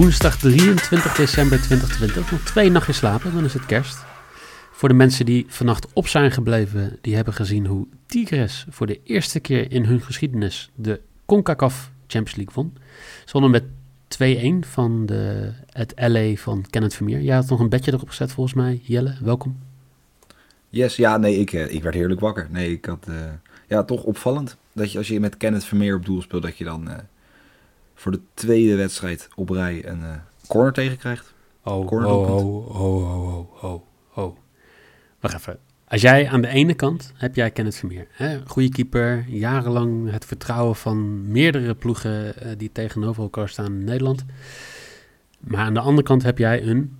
Woensdag 0.00 0.38
23 0.38 1.14
december 1.14 1.58
2020. 1.62 2.30
Nog 2.30 2.40
twee 2.40 2.70
nachtjes 2.70 2.96
slapen, 2.96 3.34
dan 3.34 3.44
is 3.44 3.52
het 3.52 3.66
kerst. 3.66 4.04
Voor 4.72 4.88
de 4.88 4.94
mensen 4.94 5.24
die 5.24 5.44
vannacht 5.48 5.86
op 5.92 6.08
zijn 6.08 6.30
gebleven, 6.30 6.98
die 7.00 7.14
hebben 7.14 7.34
gezien 7.34 7.66
hoe 7.66 7.86
Tigres 8.06 8.66
voor 8.68 8.86
de 8.86 9.00
eerste 9.04 9.40
keer 9.40 9.72
in 9.72 9.84
hun 9.84 10.00
geschiedenis 10.00 10.70
de 10.74 11.00
CONCACAF 11.26 11.90
Champions 12.06 12.36
League 12.36 12.54
won. 12.54 12.72
Ze 13.24 13.32
wonnen 13.32 13.50
met 13.50 13.64
2-1 14.64 14.68
van 14.68 15.06
de, 15.06 15.52
het 15.70 15.92
LA 15.96 16.34
van 16.34 16.64
Kenneth 16.70 16.94
Vermeer. 16.94 17.20
Jij 17.20 17.34
had 17.34 17.48
nog 17.48 17.60
een 17.60 17.68
bedje 17.68 17.92
erop 17.92 18.08
gezet 18.08 18.32
volgens 18.32 18.56
mij. 18.56 18.80
Jelle, 18.82 19.16
welkom. 19.22 19.58
Yes, 20.68 20.96
ja, 20.96 21.16
nee, 21.16 21.38
ik, 21.38 21.52
eh, 21.52 21.74
ik 21.74 21.82
werd 21.82 21.94
heerlijk 21.94 22.20
wakker. 22.20 22.46
Nee, 22.50 22.72
ik 22.72 22.84
had, 22.84 23.06
uh, 23.08 23.16
ja, 23.66 23.82
toch 23.82 24.02
opvallend 24.02 24.56
dat 24.72 24.92
je 24.92 24.98
als 24.98 25.08
je 25.08 25.20
met 25.20 25.36
Kenneth 25.36 25.64
Vermeer 25.64 25.96
op 25.96 26.04
doel 26.04 26.22
speelt, 26.22 26.42
dat 26.42 26.58
je 26.58 26.64
dan 26.64 26.88
uh, 26.88 26.94
voor 28.00 28.12
de 28.12 28.20
tweede 28.34 28.76
wedstrijd 28.76 29.28
op 29.34 29.50
rij 29.50 29.86
een 29.86 30.02
corner 30.46 30.72
tegenkrijgt. 30.72 31.34
Oh, 31.64 31.86
corner 31.86 32.08
oh, 32.08 32.30
oh, 32.30 32.80
oh, 32.80 33.34
oh, 33.34 33.64
oh, 33.64 33.82
oh. 34.14 34.36
Wacht 35.20 35.34
even. 35.34 35.58
Als 35.88 36.00
jij 36.00 36.28
aan 36.28 36.40
de 36.40 36.48
ene 36.48 36.74
kant 36.74 37.12
heb 37.14 37.34
jij 37.34 37.50
Kenneth 37.50 37.76
Vermeer, 37.76 38.06
hè? 38.10 38.40
goede 38.46 38.68
keeper, 38.68 39.24
jarenlang 39.28 40.10
het 40.10 40.24
vertrouwen 40.24 40.76
van 40.76 41.30
meerdere 41.30 41.74
ploegen 41.74 42.34
uh, 42.42 42.52
die 42.56 42.70
tegenover 42.72 43.22
elkaar 43.22 43.48
staan 43.48 43.72
in 43.72 43.84
Nederland. 43.84 44.24
Maar 45.40 45.60
aan 45.60 45.74
de 45.74 45.80
andere 45.80 46.06
kant 46.06 46.22
heb 46.22 46.38
jij 46.38 46.62
een 46.62 46.96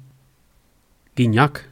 Guignac, 1.14 1.68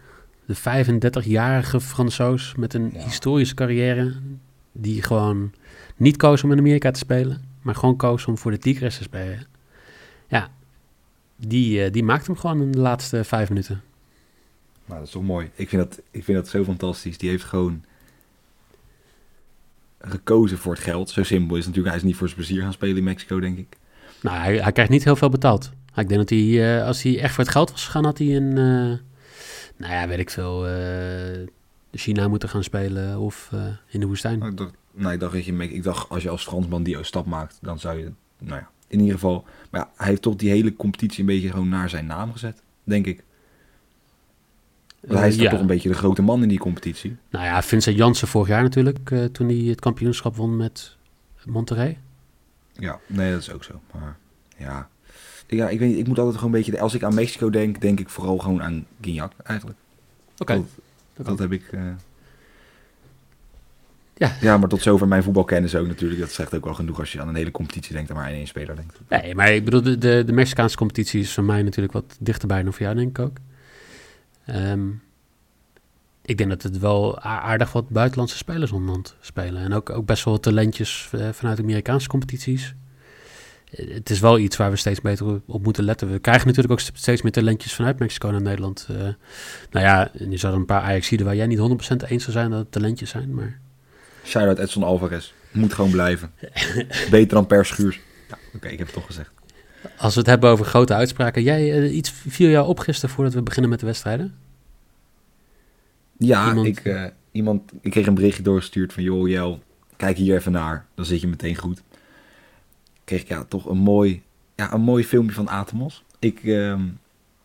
de 0.47 0.57
35-jarige 0.57 1.81
Fransoos 1.81 2.55
met 2.57 2.75
een 2.75 2.91
ja. 2.93 3.03
historische 3.03 3.55
carrière, 3.55 4.15
die 4.73 5.03
gewoon 5.03 5.53
niet 5.97 6.17
koos 6.17 6.45
om 6.45 6.53
in 6.53 6.59
Amerika 6.59 6.91
te 6.91 6.99
spelen, 6.99 7.48
maar 7.69 7.77
gewoon 7.77 7.97
koos 7.97 8.27
om 8.27 8.39
voor 8.39 8.51
de 8.51 8.59
Tigres 8.59 8.97
te 8.97 9.03
spelen. 9.03 9.47
Ja, 10.29 10.51
die, 11.37 11.85
uh, 11.85 11.93
die 11.93 12.03
maakt 12.03 12.27
hem 12.27 12.37
gewoon 12.37 12.63
in 12.63 12.73
de 12.73 12.79
laatste 12.79 13.25
vijf 13.25 13.49
minuten. 13.49 13.83
Nou, 14.85 14.99
dat 14.99 15.09
is 15.09 15.13
toch 15.13 15.23
mooi. 15.23 15.51
Ik 15.55 15.69
vind 15.69 15.83
dat, 15.83 16.01
ik 16.11 16.25
vind 16.25 16.39
dat 16.39 16.49
zo 16.49 16.65
fantastisch. 16.65 17.19
Die 17.19 17.31
heeft 17.31 17.45
gewoon 17.45 17.85
gekozen 20.01 20.59
voor 20.59 20.73
het 20.73 20.83
geld. 20.83 21.11
Zo 21.11 21.23
simpel 21.23 21.57
is 21.57 21.65
het 21.65 21.75
natuurlijk. 21.75 21.95
Hij 21.95 21.97
is 21.97 22.03
niet 22.03 22.17
voor 22.17 22.29
zijn 22.29 22.41
plezier 22.41 22.63
gaan 22.63 22.73
spelen 22.73 22.97
in 22.97 23.05
Mexico, 23.05 23.41
denk 23.41 23.59
ik. 23.59 23.77
Nou, 24.23 24.39
hij, 24.39 24.57
hij 24.57 24.73
krijgt 24.73 24.91
niet 24.91 25.05
heel 25.05 25.17
veel 25.17 25.29
betaald. 25.29 25.71
Ik 25.97 26.09
denk 26.09 26.21
dat 26.21 26.31
hij, 26.31 26.39
uh, 26.39 26.87
als 26.87 27.03
hij 27.03 27.21
echt 27.21 27.35
voor 27.35 27.45
het 27.45 27.53
geld 27.53 27.71
was 27.71 27.85
gegaan, 27.85 28.05
had 28.05 28.19
hij 28.19 28.37
een, 28.37 28.57
uh, 28.57 28.99
nou 29.77 29.93
ja, 29.93 30.09
weet 30.09 30.19
ik 30.19 30.31
veel, 30.31 30.69
uh, 30.69 31.47
China 31.93 32.29
moeten 32.29 32.49
gaan 32.49 32.65
spelen 32.65 33.19
of 33.19 33.53
in 33.87 34.01
de 34.01 34.07
woestijn. 34.07 34.39
Nou, 34.39 34.51
ik 34.51 34.57
dacht, 34.57 34.75
nou, 34.93 35.13
ik 35.13 35.21
dacht, 35.21 35.33
dat 35.33 35.45
je, 35.45 35.53
ik 35.53 35.83
dacht, 35.83 36.09
als 36.09 36.23
je 36.23 36.29
als 36.29 36.43
Fransman 36.43 36.83
die 36.83 37.03
stap 37.05 37.27
maakt, 37.27 37.59
dan 37.63 37.79
zou 37.79 37.99
je, 37.99 38.13
nou 38.39 38.61
ja, 38.61 38.71
in 38.89 38.99
ieder 38.99 39.15
geval. 39.15 39.45
Maar 39.71 39.81
ja, 39.81 39.91
hij 39.97 40.09
heeft 40.09 40.23
toch 40.23 40.37
die 40.37 40.51
hele 40.51 40.77
competitie 40.77 41.21
een 41.21 41.27
beetje 41.27 41.51
gewoon 41.51 41.69
naar 41.69 41.89
zijn 41.89 42.07
naam 42.07 42.33
gezet, 42.33 42.63
denk 42.85 43.07
ik. 43.07 43.23
Want 45.01 45.19
hij 45.19 45.29
is 45.29 45.37
ja. 45.37 45.51
toch 45.51 45.61
een 45.61 45.67
beetje 45.67 45.89
de 45.89 45.95
grote 45.95 46.23
man 46.23 46.43
in 46.43 46.49
die 46.49 46.59
competitie. 46.59 47.17
Nou 47.31 47.45
ja, 47.45 47.63
Vincent 47.63 47.97
Jansen 47.97 48.29
vorig 48.29 48.49
jaar 48.49 48.63
natuurlijk, 48.63 49.11
uh, 49.11 49.25
toen 49.25 49.49
hij 49.49 49.57
het 49.57 49.81
kampioenschap 49.81 50.37
won 50.37 50.57
met 50.57 50.97
Monterrey. 51.45 51.99
Ja, 52.73 53.01
nee, 53.07 53.33
dat 53.33 53.41
is 53.41 53.53
ook 53.53 53.65
zo. 53.65 53.81
Maar 53.93 54.17
ja, 54.57 54.89
ja 55.47 55.69
ik, 55.69 55.79
weet 55.79 55.99
ik 55.99 56.07
moet 56.07 56.19
altijd 56.19 56.37
gewoon 56.37 56.55
een 56.55 56.61
beetje... 56.61 56.81
Als 56.81 56.95
ik 56.95 57.03
aan 57.03 57.15
Mexico 57.15 57.51
denk, 57.51 57.81
denk 57.81 58.01
ik 58.01 58.09
vooral 58.09 58.39
gewoon 58.39 58.63
aan 58.63 58.87
Guignac 59.01 59.33
eigenlijk. 59.45 59.79
Oké. 60.39 60.43
Okay. 60.53 60.65
Dat, 61.19 61.27
dat, 61.27 61.39
heb 61.39 61.53
ik... 61.53 61.73
Uh... 61.73 61.81
Ja. 64.15 64.37
ja, 64.41 64.59
maar 64.59 64.69
tot 64.69 64.83
zover 64.83 65.09
mijn 65.09 65.23
voetbalkennis 65.23 65.75
ook 65.75 65.87
natuurlijk. 65.87 66.21
Dat 66.21 66.31
zegt 66.31 66.55
ook 66.55 66.65
wel 66.65 66.75
genoeg 66.75 66.99
als 66.99 67.13
je 67.13 67.21
aan 67.21 67.29
een 67.29 67.35
hele 67.35 67.51
competitie 67.51 67.95
denkt 67.95 68.09
en 68.11 68.17
maar 68.17 68.25
aan 68.25 68.33
één 68.33 68.47
speler 68.47 68.77
denkt. 68.77 68.99
Nee, 69.09 69.35
maar 69.35 69.53
ik 69.53 69.65
bedoel, 69.65 69.83
de, 69.83 69.99
de, 69.99 70.23
de 70.27 70.33
Mexicaanse 70.33 70.77
competitie 70.77 71.21
is 71.21 71.35
voor 71.35 71.45
mij 71.45 71.63
natuurlijk 71.63 71.93
wat 71.93 72.17
dichterbij 72.21 72.63
dan 72.63 72.73
voor 72.73 72.83
jou, 72.83 72.95
denk 72.95 73.19
ik 73.19 73.25
ook. 73.25 73.37
Um, 74.55 75.03
ik 76.29 76.39
denk 76.39 76.51
dat 76.51 76.63
het 76.63 76.79
wel 76.79 77.21
aardig 77.21 77.73
wat 77.73 77.89
buitenlandse 77.89 78.37
spelers 78.37 78.73
onderhand 78.73 79.17
spelen. 79.21 79.63
En 79.63 79.73
ook, 79.73 79.91
ook 79.91 80.07
best 80.07 80.25
wel 80.25 80.41
talentjes 80.41 81.11
uh, 81.15 81.29
vanuit 81.33 81.61
Amerikaanse 81.61 82.09
competities. 82.09 82.75
Het 83.71 84.11
is 84.11 84.21
wel 84.21 84.39
iets 84.39 84.57
waar 84.57 84.71
we 84.71 84.77
steeds 84.77 85.01
beter 85.01 85.41
op 85.47 85.63
moeten 85.65 85.85
letten. 85.85 86.13
We 86.13 86.19
krijgen 86.19 86.47
natuurlijk 86.47 86.81
ook 86.81 86.87
steeds 86.93 87.23
meer 87.23 87.33
talentjes 87.33 87.75
vanuit 87.75 87.99
Mexico 87.99 88.31
naar 88.31 88.43
Nederland. 88.43 88.89
Uh, 88.91 88.97
nou 89.71 89.87
ja, 89.87 90.11
je 90.29 90.37
zou 90.37 90.53
er 90.53 90.59
een 90.59 90.67
paar 90.67 90.83
Ajaxiden 90.83 91.27
waar 91.27 91.37
jij 91.37 91.47
niet 91.47 91.59
100% 91.59 91.63
eens 92.09 92.23
zou 92.23 92.33
zijn 92.33 92.51
dat 92.51 92.59
het 92.59 92.73
talentjes 92.73 93.11
zijn. 93.11 93.35
Maar... 93.35 93.59
Shout-out 94.25 94.59
Edson 94.59 94.83
Alvarez. 94.83 95.33
Moet 95.51 95.73
gewoon 95.73 95.91
blijven. 95.91 96.33
Beter 97.11 97.29
dan 97.29 97.47
Per 97.47 97.67
Schuurs. 97.67 98.01
Ja, 98.29 98.37
Oké, 98.47 98.57
okay, 98.57 98.73
ik 98.73 98.79
heb 98.79 98.87
het 98.87 98.97
toch 98.97 99.07
gezegd. 99.07 99.31
Als 99.99 100.15
we 100.15 100.21
het 100.21 100.29
hebben 100.29 100.51
over 100.51 100.65
grote 100.65 100.95
uitspraken. 100.95 101.43
Jij, 101.43 101.89
iets 101.89 102.13
viel 102.29 102.49
jou 102.49 102.67
op 102.69 102.79
gisteren 102.79 103.15
voordat 103.15 103.35
we 103.35 103.43
beginnen 103.43 103.71
met 103.71 103.81
de 103.81 103.87
wedstrijden? 103.87 104.35
Ja, 106.19 106.49
iemand... 106.49 106.67
Ik, 106.67 106.85
uh, 106.85 107.05
iemand, 107.33 107.73
ik 107.81 107.91
kreeg 107.91 108.07
een 108.07 108.15
berichtje 108.15 108.43
doorgestuurd 108.43 108.93
van... 108.93 109.03
joh, 109.03 109.29
Jel, 109.29 109.63
kijk 109.97 110.17
hier 110.17 110.37
even 110.37 110.53
naar. 110.53 110.87
Dan 110.95 111.05
zit 111.05 111.21
je 111.21 111.29
meteen 111.29 111.57
goed. 111.57 111.83
Kreeg 113.09 113.21
ik 113.21 113.29
ja, 113.29 113.45
toch 113.45 113.67
een 113.67 113.79
mooi, 113.79 114.23
ja, 114.55 114.73
een 114.73 114.81
mooi 114.81 115.05
filmpje 115.05 115.35
van 115.35 115.49
Atemos. 115.49 116.05
Ik, 116.19 116.43
uh, 116.43 116.75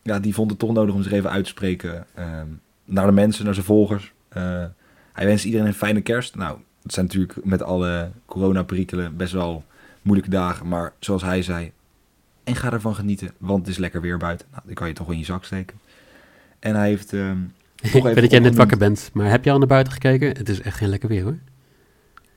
ja, 0.02 0.18
die 0.18 0.34
vond 0.34 0.50
het 0.50 0.58
toch 0.58 0.72
nodig 0.72 0.94
om 0.94 1.02
zich 1.02 1.12
even 1.12 1.30
uit 1.30 1.44
te 1.44 1.50
spreken... 1.50 2.06
Uh, 2.18 2.40
naar 2.84 3.06
de 3.06 3.12
mensen, 3.12 3.44
naar 3.44 3.54
zijn 3.54 3.66
volgers. 3.66 4.12
Uh, 4.36 4.64
hij 5.12 5.26
wenst 5.26 5.44
iedereen 5.44 5.66
een 5.66 5.74
fijne 5.74 6.00
kerst. 6.00 6.34
Nou, 6.34 6.58
het 6.82 6.92
zijn 6.92 7.06
natuurlijk 7.06 7.44
met 7.44 7.62
alle 7.62 8.10
coronaperikelen 8.26 9.16
best 9.16 9.32
wel 9.32 9.64
moeilijke 10.02 10.30
dagen. 10.30 10.68
Maar 10.68 10.92
zoals 10.98 11.22
hij 11.22 11.42
zei, 11.42 11.72
en 12.42 12.56
ga 12.56 12.72
ervan 12.72 12.94
genieten, 12.94 13.32
want 13.38 13.60
het 13.60 13.68
is 13.68 13.78
lekker 13.78 14.00
weer 14.00 14.18
buiten. 14.18 14.46
Nou, 14.50 14.62
die 14.66 14.74
kan 14.74 14.88
je 14.88 14.94
toch 14.94 15.12
in 15.12 15.18
je 15.18 15.24
zak 15.24 15.44
steken. 15.44 15.76
En 16.58 16.74
hij 16.74 16.88
heeft... 16.88 17.12
Um, 17.16 17.52
ik 17.82 18.02
weet 18.02 18.14
dat 18.14 18.30
jij 18.30 18.40
net 18.40 18.54
wakker 18.54 18.78
bent, 18.78 19.10
maar 19.12 19.30
heb 19.30 19.44
je 19.44 19.50
al 19.50 19.58
naar 19.58 19.66
buiten 19.66 19.92
gekeken? 19.92 20.28
Het 20.28 20.48
is 20.48 20.60
echt 20.60 20.76
geen 20.76 20.88
lekker 20.88 21.08
weer 21.08 21.22
hoor. 21.22 21.38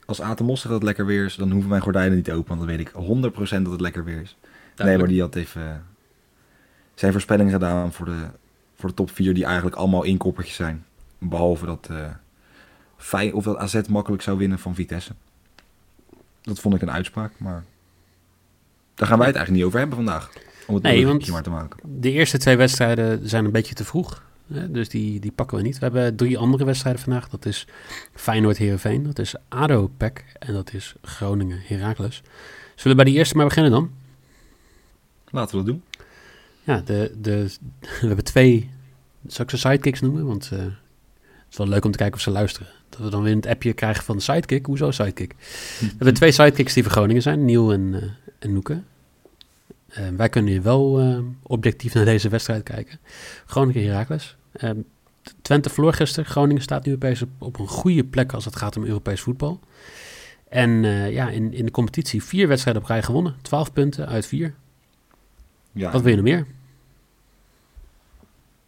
Als 0.07 0.21
Atemos 0.21 0.61
zegt 0.61 0.71
dat 0.71 0.81
het 0.81 0.83
lekker 0.83 1.05
weer 1.05 1.25
is, 1.25 1.35
dan 1.35 1.51
hoeven 1.51 1.69
mijn 1.69 1.81
gordijnen 1.81 2.15
niet 2.15 2.31
open, 2.31 2.47
want 2.47 2.59
dan 2.59 2.77
weet 2.77 2.79
ik 2.79 2.91
100% 3.59 3.61
dat 3.61 3.71
het 3.71 3.81
lekker 3.81 4.03
weer 4.03 4.21
is. 4.21 4.37
Nee, 4.75 4.97
maar 4.97 5.07
die 5.07 5.21
had 5.21 5.35
even 5.35 5.61
uh, 5.61 5.71
zijn 6.93 7.11
voorspellingen 7.11 7.51
gedaan 7.51 7.93
voor 7.93 8.05
de, 8.05 8.25
voor 8.75 8.89
de 8.89 8.95
top 8.95 9.11
4, 9.11 9.33
die 9.33 9.45
eigenlijk 9.45 9.75
allemaal 9.75 10.03
inkoppertjes 10.03 10.55
zijn. 10.55 10.85
Behalve 11.17 11.65
dat, 11.65 11.89
uh, 11.91 13.35
of 13.35 13.43
dat 13.43 13.57
AZ 13.57 13.81
makkelijk 13.89 14.23
zou 14.23 14.37
winnen 14.37 14.59
van 14.59 14.75
Vitesse. 14.75 15.11
Dat 16.41 16.59
vond 16.59 16.75
ik 16.75 16.81
een 16.81 16.91
uitspraak, 16.91 17.31
maar 17.37 17.63
daar 18.95 19.07
gaan 19.07 19.17
wij 19.17 19.27
het 19.27 19.35
eigenlijk 19.35 19.51
niet 19.51 19.63
over 19.63 19.79
hebben 19.79 20.05
vandaag. 20.05 20.31
Om 20.67 20.73
het 20.73 20.83
nee, 20.83 21.05
want 21.05 21.27
maar 21.27 21.43
te 21.43 21.49
maken. 21.49 21.79
de 21.83 22.11
eerste 22.11 22.37
twee 22.37 22.57
wedstrijden 22.57 23.29
zijn 23.29 23.45
een 23.45 23.51
beetje 23.51 23.75
te 23.75 23.85
vroeg. 23.85 24.23
Dus 24.47 24.89
die, 24.89 25.19
die 25.19 25.31
pakken 25.31 25.57
we 25.57 25.63
niet. 25.63 25.79
We 25.79 25.83
hebben 25.83 26.15
drie 26.15 26.37
andere 26.37 26.65
wedstrijden 26.65 27.01
vandaag. 27.01 27.29
Dat 27.29 27.45
is 27.45 27.67
Feyenoord-Herenveen, 28.13 29.03
dat 29.03 29.19
is 29.19 29.35
ADO-PEC 29.47 30.25
en 30.39 30.53
dat 30.53 30.73
is 30.73 30.95
Groningen-Heracles. 31.01 32.21
Zullen 32.75 32.97
we 32.97 33.03
bij 33.03 33.11
die 33.11 33.19
eerste 33.19 33.35
maar 33.35 33.45
beginnen 33.45 33.71
dan? 33.71 33.91
Laten 35.29 35.57
we 35.57 35.63
dat 35.63 35.73
doen. 35.73 35.83
Ja, 36.63 36.81
de, 36.85 37.15
de, 37.21 37.55
we 38.01 38.07
hebben 38.07 38.23
twee, 38.23 38.69
zal 39.27 39.43
ik 39.43 39.49
ze 39.49 39.57
sidekicks 39.57 40.01
noemen? 40.01 40.25
Want 40.25 40.49
uh, 40.53 40.59
het 40.59 40.71
is 41.51 41.57
wel 41.57 41.67
leuk 41.67 41.85
om 41.85 41.91
te 41.91 41.97
kijken 41.97 42.15
of 42.15 42.21
ze 42.21 42.31
luisteren. 42.31 42.67
Dat 42.89 42.99
we 42.99 43.09
dan 43.09 43.23
weer 43.23 43.35
het 43.35 43.47
appje 43.47 43.73
krijgen 43.73 44.03
van 44.03 44.21
sidekick. 44.21 44.65
Hoezo 44.65 44.91
sidekick? 44.91 45.35
we 45.79 45.85
hebben 45.87 46.13
twee 46.13 46.31
sidekicks 46.31 46.73
die 46.73 46.83
voor 46.83 46.91
Groningen 46.91 47.21
zijn. 47.21 47.45
Nieuw 47.45 47.71
en, 47.71 47.81
uh, 47.81 48.03
en 48.39 48.53
Noeke. 48.53 48.81
Uh, 49.89 50.07
wij 50.17 50.29
kunnen 50.29 50.51
hier 50.51 50.61
wel 50.61 51.01
objectief 51.43 51.93
naar 51.93 52.05
deze 52.05 52.29
wedstrijd 52.29 52.63
kijken. 52.63 52.99
Groningen 53.45 53.83
Heracles. 53.83 54.36
Uh, 54.63 54.69
Twente 55.41 55.69
verloor 55.69 55.93
gisteren. 55.93 56.29
Groningen 56.29 56.61
staat 56.61 56.85
nu 56.85 56.93
opeens 56.93 57.21
op, 57.21 57.29
op 57.37 57.59
een 57.59 57.67
goede 57.67 58.03
plek 58.03 58.33
als 58.33 58.45
het 58.45 58.55
gaat 58.55 58.77
om 58.77 58.85
Europees 58.85 59.21
voetbal. 59.21 59.59
En 60.49 60.69
ja, 61.11 61.29
in, 61.29 61.53
in 61.53 61.65
de 61.65 61.71
competitie 61.71 62.23
vier 62.23 62.47
wedstrijden 62.47 62.81
op 62.81 62.87
rij 62.87 63.03
gewonnen. 63.03 63.35
Twaalf 63.41 63.73
punten 63.73 64.07
uit 64.07 64.25
vier. 64.25 64.53
Ja. 65.71 65.91
Wat 65.91 66.01
wil 66.01 66.09
je 66.09 66.15
nog 66.15 66.25
meer? 66.25 66.45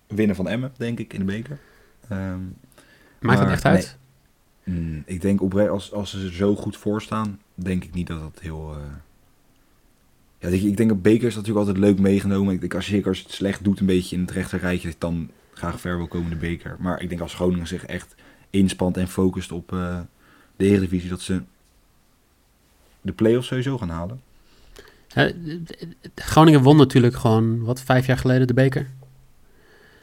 Winnen 0.07 0.35
van 0.35 0.47
Emmen, 0.47 0.71
denk 0.77 0.99
ik, 0.99 1.13
in 1.13 1.19
de 1.19 1.25
beker. 1.25 1.59
Um, 2.11 2.55
Maakt 3.19 3.39
het 3.39 3.49
echt 3.49 3.65
uit? 3.65 3.97
Mm, 4.63 5.03
ik 5.05 5.21
denk 5.21 5.41
oprecht, 5.41 5.69
als, 5.69 5.93
als 5.93 6.09
ze 6.09 6.25
er 6.25 6.33
zo 6.33 6.55
goed 6.55 6.77
voor 6.77 7.01
staan, 7.01 7.39
denk 7.53 7.83
ik 7.83 7.93
niet 7.93 8.07
dat 8.07 8.19
dat 8.19 8.39
heel... 8.41 8.75
eh, 8.75 8.81
Ja, 10.39 10.49
ik, 10.49 10.61
ik 10.61 10.77
denk 10.77 10.89
dat 10.89 11.01
Beker 11.01 11.27
is 11.27 11.35
natuurlijk 11.35 11.67
altijd 11.67 11.85
leuk 11.85 11.99
meegenomen. 11.99 12.53
Ik 12.53 12.59
denk 12.59 12.73
als 12.73 12.85
je, 12.85 12.91
zeker 12.91 13.07
als 13.07 13.17
je 13.17 13.23
het 13.23 13.33
slecht 13.33 13.63
doet 13.63 13.79
een 13.79 13.85
beetje 13.85 14.15
in 14.15 14.21
het 14.21 14.31
rechterrijtje, 14.31 14.93
dan 14.97 15.29
graag 15.59 15.79
ver 15.79 15.97
wil 15.97 16.07
komen 16.07 16.29
de 16.29 16.35
Beker. 16.35 16.75
Maar 16.79 17.01
ik 17.01 17.09
denk 17.09 17.21
als 17.21 17.33
Groningen 17.33 17.67
zich 17.67 17.85
echt 17.85 18.15
inspant 18.49 18.97
en 18.97 19.07
focust 19.07 19.51
op 19.51 19.73
eh, 19.73 19.99
de 20.55 20.65
Eredivisie, 20.65 21.09
dat 21.09 21.21
ze 21.21 21.41
de 23.01 23.11
play-offs 23.11 23.47
sowieso 23.47 23.77
gaan 23.77 23.89
halen. 23.89 24.21
Groningen 26.15 26.61
won 26.61 26.77
natuurlijk 26.77 27.15
gewoon, 27.15 27.63
wat, 27.63 27.81
vijf 27.81 28.05
jaar 28.05 28.17
geleden 28.17 28.47
de 28.47 28.53
beker. 28.53 28.81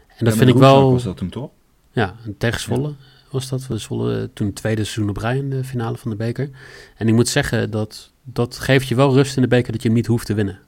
En 0.07 0.25
dat 0.25 0.33
Ja, 0.33 0.39
vind 0.39 0.51
ik 0.51 0.57
wel... 0.57 0.93
was 0.93 1.03
dat 1.03 1.17
toen 1.17 1.29
toch? 1.29 1.51
Ja, 1.93 2.17
en 2.25 2.37
tegen 2.37 2.61
Zwolle 2.61 2.95
was 3.31 3.49
dat. 3.49 3.67
We 3.67 3.79
Zwolle 3.79 4.21
eh, 4.21 4.29
toen 4.33 4.53
tweede 4.53 4.85
seizoen 4.85 5.09
op 5.09 5.17
rij 5.17 5.37
in 5.37 5.51
de 5.51 5.65
finale 5.65 5.97
van 5.97 6.11
de 6.11 6.17
beker. 6.17 6.51
En 6.97 7.09
ik 7.09 7.15
moet 7.15 7.29
zeggen, 7.29 7.71
dat, 7.71 8.13
dat 8.23 8.59
geeft 8.59 8.89
je 8.89 8.95
wel 8.95 9.15
rust 9.15 9.37
in 9.37 9.43
de 9.43 9.49
beker 9.49 9.73
dat 9.73 9.83
je 9.83 9.89
hem 9.89 9.97
niet 9.97 10.07
hoeft 10.07 10.27
te 10.27 10.35
winnen. 10.35 10.61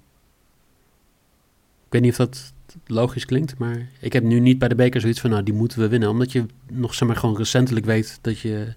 Ik 1.87 1.95
weet 1.95 2.03
niet 2.03 2.11
of 2.11 2.17
dat 2.17 2.53
logisch 2.87 3.25
klinkt, 3.25 3.59
maar 3.59 3.89
ik 4.01 4.13
heb 4.13 4.23
nu 4.23 4.41
niet 4.41 4.59
bij 4.59 4.69
de 4.69 4.75
beker 4.75 5.01
zoiets 5.01 5.21
van, 5.21 5.31
nou, 5.31 5.43
die 5.43 5.55
moeten 5.55 5.79
we 5.79 5.89
winnen. 5.89 6.09
Omdat 6.09 6.33
je 6.33 6.45
nog, 6.73 6.95
zeg 6.95 7.09
maar, 7.09 7.17
gewoon 7.17 7.37
recentelijk 7.37 7.87
weet 7.87 8.19
dat 8.21 8.39
je, 8.39 8.75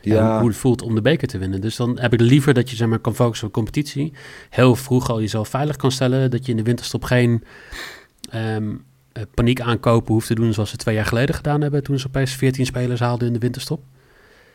ja, 0.00 0.38
hoe 0.38 0.48
het 0.48 0.56
voelt 0.56 0.82
om 0.82 0.94
de 0.94 1.00
beker 1.00 1.28
te 1.28 1.38
winnen. 1.38 1.60
Dus 1.60 1.76
dan 1.76 1.98
heb 1.98 2.12
ik 2.12 2.20
liever 2.20 2.54
dat 2.54 2.70
je, 2.70 2.76
zeg 2.76 2.88
maar, 2.88 2.98
kan 2.98 3.14
focussen 3.14 3.46
op 3.46 3.52
competitie. 3.52 4.12
Heel 4.50 4.74
vroeg 4.74 5.10
al 5.10 5.20
jezelf 5.20 5.48
veilig 5.48 5.76
kan 5.76 5.92
stellen. 5.92 6.30
Dat 6.30 6.44
je 6.44 6.50
in 6.50 6.56
de 6.56 6.62
winterstop 6.62 7.04
geen 7.04 7.44
ehm, 8.30 8.74
eh, 9.12 9.22
paniek 9.34 9.60
aankopen 9.60 10.12
hoeft 10.12 10.26
te 10.26 10.34
doen 10.34 10.52
zoals 10.52 10.70
ze 10.70 10.76
twee 10.76 10.94
jaar 10.94 11.06
geleden 11.06 11.34
gedaan 11.34 11.60
hebben 11.60 11.82
toen 11.82 11.98
ze 11.98 12.06
opeens 12.06 12.32
14 12.32 12.66
spelers 12.66 13.00
haalden 13.00 13.26
in 13.26 13.32
de 13.32 13.38
winterstop. 13.38 13.82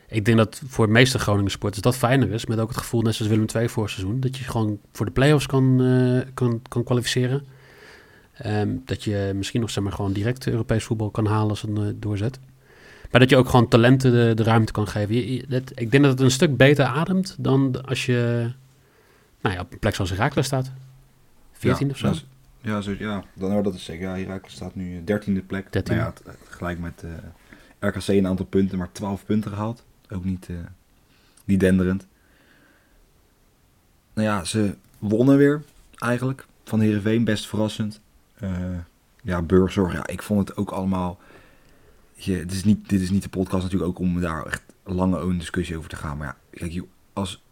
Ik 0.08 0.26
denk 0.26 0.38
dat 0.38 0.62
voor 0.68 0.86
de 0.86 0.92
meeste 0.92 1.20
Groningen 1.20 1.52
sporters 1.52 1.82
dat 1.82 1.98
fijner 1.98 2.32
is, 2.32 2.46
met 2.46 2.60
ook 2.60 2.68
het 2.68 2.78
gevoel, 2.78 3.02
net 3.02 3.16
zoals 3.16 3.32
Willem 3.32 3.46
II 3.56 3.70
voor 3.70 3.90
seizoen, 3.90 4.20
dat 4.20 4.38
je 4.38 4.44
gewoon 4.44 4.80
voor 4.92 5.06
de 5.06 5.12
play-offs 5.12 5.46
kan, 5.46 5.82
eh, 5.82 6.28
kan, 6.34 6.62
kan 6.68 6.84
kwalificeren. 6.84 7.46
Ehm, 8.40 8.76
dat 8.86 9.04
je 9.04 9.32
misschien 9.36 9.62
nog 9.62 9.70
zeg 9.70 9.84
maar, 9.84 9.94
gewoon 9.94 10.14
direct 10.14 10.48
Europees 10.48 10.84
voetbal 10.84 11.10
kan 11.10 11.26
halen 11.26 11.50
als 11.50 11.62
het 11.62 11.78
eh, 11.78 11.84
doorzet. 11.96 12.40
Maar 13.12 13.20
dat 13.22 13.30
je 13.30 13.38
ook 13.38 13.50
gewoon 13.50 13.68
talenten 13.68 14.12
de, 14.12 14.32
de 14.36 14.44
ruimte 14.44 14.72
kan 14.72 14.88
geven. 14.88 15.16
Je, 15.16 15.34
je- 15.34 15.46
dat- 15.48 15.72
ik 15.76 15.92
denk 15.92 16.04
dat 16.04 16.12
het 16.12 16.22
een 16.22 16.32
stuk 16.32 16.58
beter 16.58 16.86
ademt 16.86 17.36
dan 17.40 17.86
als 17.86 18.06
je 18.06 18.50
nou 19.42 19.56
ja, 19.56 19.62
op 19.62 19.72
een 19.72 19.80
plek 19.80 19.96
zoals 19.96 20.10
Herakles 20.10 20.46
staat. 20.46 20.72
14 21.52 21.86
ja, 21.88 21.92
of 21.94 21.98
zo. 22.00 22.06
dat 22.06 22.16
is- 22.16 22.26
Ja, 22.62 22.82
zo, 22.82 22.96
ja, 23.00 23.24
dan 23.34 23.52
hoor 23.52 23.64
dat 23.64 23.74
is 23.74 23.84
zeker. 23.84 24.08
Ja, 24.10 24.16
Herakles 24.16 24.54
staat 24.54 24.76
nu 24.76 25.02
13e 25.04 25.42
plek. 25.46 25.66
13e. 25.66 25.96
Nou 25.96 26.00
ja, 26.00 26.14
het- 26.26 26.38
gelijk 26.50 26.80
met 26.80 27.04
eh, 27.04 27.90
RKC 27.90 28.08
een 28.08 28.28
aantal 28.28 28.46
punten, 28.46 28.78
maar 28.78 28.92
12 28.92 29.26
punten 29.26 29.52
gehaald. 29.52 29.84
Ook 30.10 30.24
niet, 30.26 30.48
eh, 30.50 30.56
niet 31.46 31.60
denderend. 31.60 32.08
Nou 34.14 34.28
ja, 34.28 34.44
ze 34.44 34.76
wonnen 35.00 35.38
weer 35.38 35.62
eigenlijk 35.98 36.46
van 36.64 36.80
Heerenveen, 36.80 37.24
best 37.24 37.48
verrassend. 37.48 38.00
Eh, 38.40 38.78
ja, 39.24 39.42
burgzorg, 39.42 39.94
ja, 39.94 40.08
ik 40.08 40.22
vond 40.22 40.48
het 40.48 40.58
ook 40.58 40.70
allemaal... 40.70 41.20
Je, 42.14 42.34
het 42.34 42.52
is 42.52 42.64
niet, 42.64 42.90
dit 42.90 43.02
is 43.02 43.10
niet 43.10 43.24
de 43.24 43.30
podcast 43.30 43.64
natuurlijk 43.64 43.92
ook 43.92 44.00
om 44.00 44.22
daar 44.22 44.46
echt 44.46 44.64
lange 44.84 45.20
een 45.20 45.38
discussie 45.38 45.78
over 45.78 45.90
te 45.90 45.96
gaan. 45.96 46.18
Maar 46.18 46.38
ja, 46.52 46.68
kijk, 46.68 46.84
als 47.14 47.44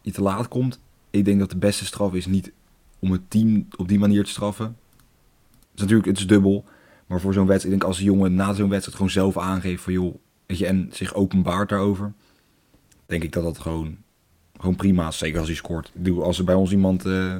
je 0.00 0.10
te 0.10 0.22
laat 0.22 0.48
komt, 0.48 0.80
ik 1.10 1.24
denk 1.24 1.38
dat 1.38 1.50
de 1.50 1.56
beste 1.56 1.84
straf 1.84 2.14
is 2.14 2.26
niet 2.26 2.52
om 2.98 3.12
het 3.12 3.30
team 3.30 3.66
op 3.76 3.88
die 3.88 3.98
manier 3.98 4.24
te 4.24 4.30
straffen. 4.30 4.66
Het 4.66 5.74
is 5.74 5.80
natuurlijk, 5.80 6.08
het 6.08 6.18
is 6.18 6.26
dubbel. 6.26 6.64
Maar 7.06 7.20
voor 7.20 7.32
zo'n 7.32 7.46
wedstrijd, 7.46 7.74
ik 7.74 7.80
denk 7.80 7.90
als 7.90 7.98
een 7.98 8.12
jongen 8.12 8.34
na 8.34 8.52
zo'n 8.52 8.68
wedstrijd 8.68 8.96
gewoon 8.96 9.12
zelf 9.12 9.38
aangeeft 9.38 9.82
van 9.82 9.92
joh, 9.92 10.14
weet 10.46 10.58
je, 10.58 10.66
en 10.66 10.88
zich 10.92 11.14
openbaart 11.14 11.68
daarover. 11.68 12.12
Denk 13.06 13.22
ik 13.22 13.32
dat 13.32 13.42
dat 13.42 13.58
gewoon, 13.58 13.96
gewoon 14.56 14.76
prima 14.76 15.08
is. 15.08 15.18
Zeker 15.18 15.38
als 15.38 15.48
hij 15.48 15.56
scoort. 15.56 15.92
Ik 16.02 16.18
als 16.18 16.38
er 16.38 16.44
bij 16.44 16.54
ons 16.54 16.72
iemand 16.72 17.04
eh, 17.04 17.36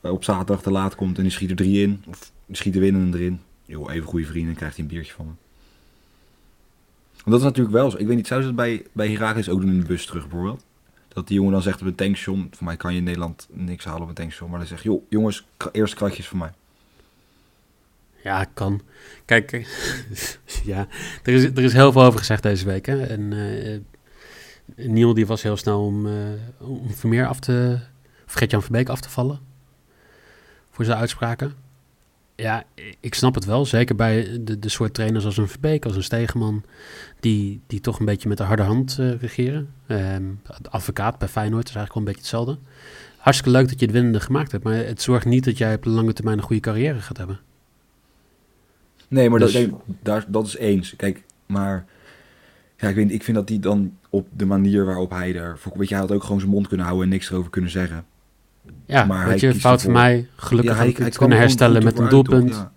op 0.00 0.24
zaterdag 0.24 0.62
te 0.62 0.70
laat 0.70 0.94
komt 0.94 1.16
en 1.16 1.22
die 1.22 1.32
schiet 1.32 1.50
er 1.50 1.56
drie 1.56 1.82
in. 1.82 2.04
Of 2.08 2.32
die 2.46 2.56
schiet 2.56 2.72
de 2.72 2.80
winnende 2.80 3.18
erin. 3.18 3.40
Joh, 3.64 3.92
even 3.92 4.06
goede 4.06 4.26
vrienden, 4.26 4.54
krijgt 4.54 4.76
hij 4.76 4.84
een 4.84 4.90
biertje 4.90 5.12
van 5.12 5.26
me. 5.26 5.32
Want 7.12 7.30
dat 7.30 7.38
is 7.38 7.42
natuurlijk 7.42 7.76
wel 7.76 7.90
zo. 7.90 7.98
Ik 7.98 8.06
weet 8.06 8.16
niet, 8.16 8.26
zou 8.26 8.40
ze 8.40 8.46
dat 8.46 8.56
bij, 8.56 8.86
bij 8.92 9.08
Herakles 9.08 9.48
ook 9.48 9.60
doen 9.60 9.70
in 9.70 9.80
de 9.80 9.86
bus 9.86 10.06
terug 10.06 10.28
bijvoorbeeld? 10.28 10.64
Dat 11.08 11.26
die 11.26 11.36
jongen 11.36 11.52
dan 11.52 11.62
zegt 11.62 11.80
op 11.80 11.86
een 11.86 11.94
tankstation, 11.94 12.48
voor 12.50 12.64
mij 12.64 12.76
kan 12.76 12.92
je 12.92 12.98
in 12.98 13.04
Nederland 13.04 13.48
niks 13.52 13.84
halen 13.84 14.02
op 14.02 14.08
een 14.08 14.14
tankstation. 14.14 14.50
Maar 14.50 14.58
dan 14.58 14.68
zegt, 14.68 14.82
joh, 14.82 15.02
jongens, 15.08 15.46
eerst 15.72 15.94
kratjes 15.94 16.26
voor 16.26 16.38
mij. 16.38 16.52
Ja, 18.22 18.44
kan. 18.44 18.80
Kijk, 19.24 19.52
eh, 19.52 19.66
ja, 20.72 20.88
er 21.22 21.32
is, 21.32 21.44
er 21.44 21.58
is 21.58 21.72
heel 21.72 21.92
veel 21.92 22.02
over 22.02 22.18
gezegd 22.18 22.42
deze 22.42 22.64
week. 22.64 22.86
Hè? 22.86 23.06
En 23.06 23.32
eh 23.32 23.78
Niel 24.76 25.14
die 25.14 25.26
was 25.26 25.42
heel 25.42 25.56
snel 25.56 25.84
om, 25.84 26.06
eh 26.06 26.12
om 26.58 26.90
Vermeer 26.90 27.26
af 27.26 27.40
te... 27.40 27.78
Of 28.26 28.32
Gert-Jan 28.32 28.62
Verbeek 28.62 28.88
af 28.88 29.00
te 29.00 29.10
vallen. 29.10 29.40
Voor 30.78 30.86
zijn 30.86 30.98
uitspraken. 30.98 31.52
Ja, 32.34 32.64
ik 33.00 33.14
snap 33.14 33.34
het 33.34 33.44
wel. 33.44 33.66
Zeker 33.66 33.94
bij 33.96 34.38
de, 34.40 34.58
de 34.58 34.68
soort 34.68 34.94
trainers 34.94 35.24
als 35.24 35.36
een 35.36 35.48
Verbeek, 35.48 35.84
als 35.84 35.96
een 35.96 36.02
Stegeman. 36.02 36.62
Die, 37.20 37.60
die 37.66 37.80
toch 37.80 37.98
een 37.98 38.04
beetje 38.04 38.28
met 38.28 38.38
de 38.38 38.44
harde 38.44 38.62
hand 38.62 38.96
eh, 38.98 39.20
regeren. 39.20 39.68
Ehm, 39.86 40.22
de 40.62 40.70
advocaat 40.70 41.18
bij 41.18 41.28
Feyenoord 41.28 41.68
is 41.68 41.74
eigenlijk 41.74 41.94
wel 41.94 42.02
een 42.02 42.04
beetje 42.04 42.20
hetzelfde. 42.20 42.58
Hartstikke 43.16 43.58
leuk 43.58 43.68
dat 43.68 43.78
je 43.80 43.84
het 43.86 43.94
winnende 43.94 44.20
gemaakt 44.20 44.52
hebt. 44.52 44.64
Maar 44.64 44.74
het 44.74 45.02
zorgt 45.02 45.26
niet 45.26 45.44
dat 45.44 45.58
jij 45.58 45.74
op 45.74 45.82
de 45.82 45.90
lange 45.90 46.12
termijn 46.12 46.38
een 46.38 46.44
goede 46.44 46.62
carrière 46.62 47.00
gaat 47.00 47.16
hebben. 47.16 47.40
Nee, 49.08 49.30
maar 49.30 49.38
Dus- 49.38 49.52
dat, 49.52 49.62
nee, 49.62 49.74
daar, 50.02 50.24
dat 50.28 50.46
is 50.46 50.56
eens. 50.56 50.96
Kijk, 50.96 51.22
maar 51.46 51.84
ja, 52.76 52.88
ik, 52.88 52.94
weet, 52.94 53.10
ik 53.12 53.22
vind 53.22 53.36
dat 53.36 53.46
die 53.46 53.58
dan 53.58 53.96
op 54.10 54.28
de 54.36 54.46
manier 54.46 54.84
waarop 54.84 55.10
hij 55.10 55.34
er... 55.36 55.58
voor- 55.58 55.78
Weet 55.78 55.88
je, 55.88 55.94
hij 55.94 56.02
had 56.02 56.12
ook 56.12 56.22
gewoon 56.24 56.40
zijn 56.40 56.52
mond 56.52 56.68
kunnen 56.68 56.86
houden 56.86 57.06
en 57.06 57.12
niks 57.12 57.30
erover 57.30 57.50
kunnen 57.50 57.70
zeggen. 57.70 58.04
Ja, 58.86 59.04
Maar 59.04 59.28
weet 59.28 59.40
je, 59.40 59.54
fout 59.54 59.62
van 59.62 59.72
ervoor. 59.90 59.92
mij. 59.92 60.28
Gelukkig 60.36 60.72
ja, 60.72 60.78
hij 60.78 60.92
kunnen 60.92 61.36
er 61.36 61.42
herstellen 61.42 61.84
met 61.84 61.98
een 61.98 62.08
doelpunt. 62.08 62.54
Ja. 62.54 62.72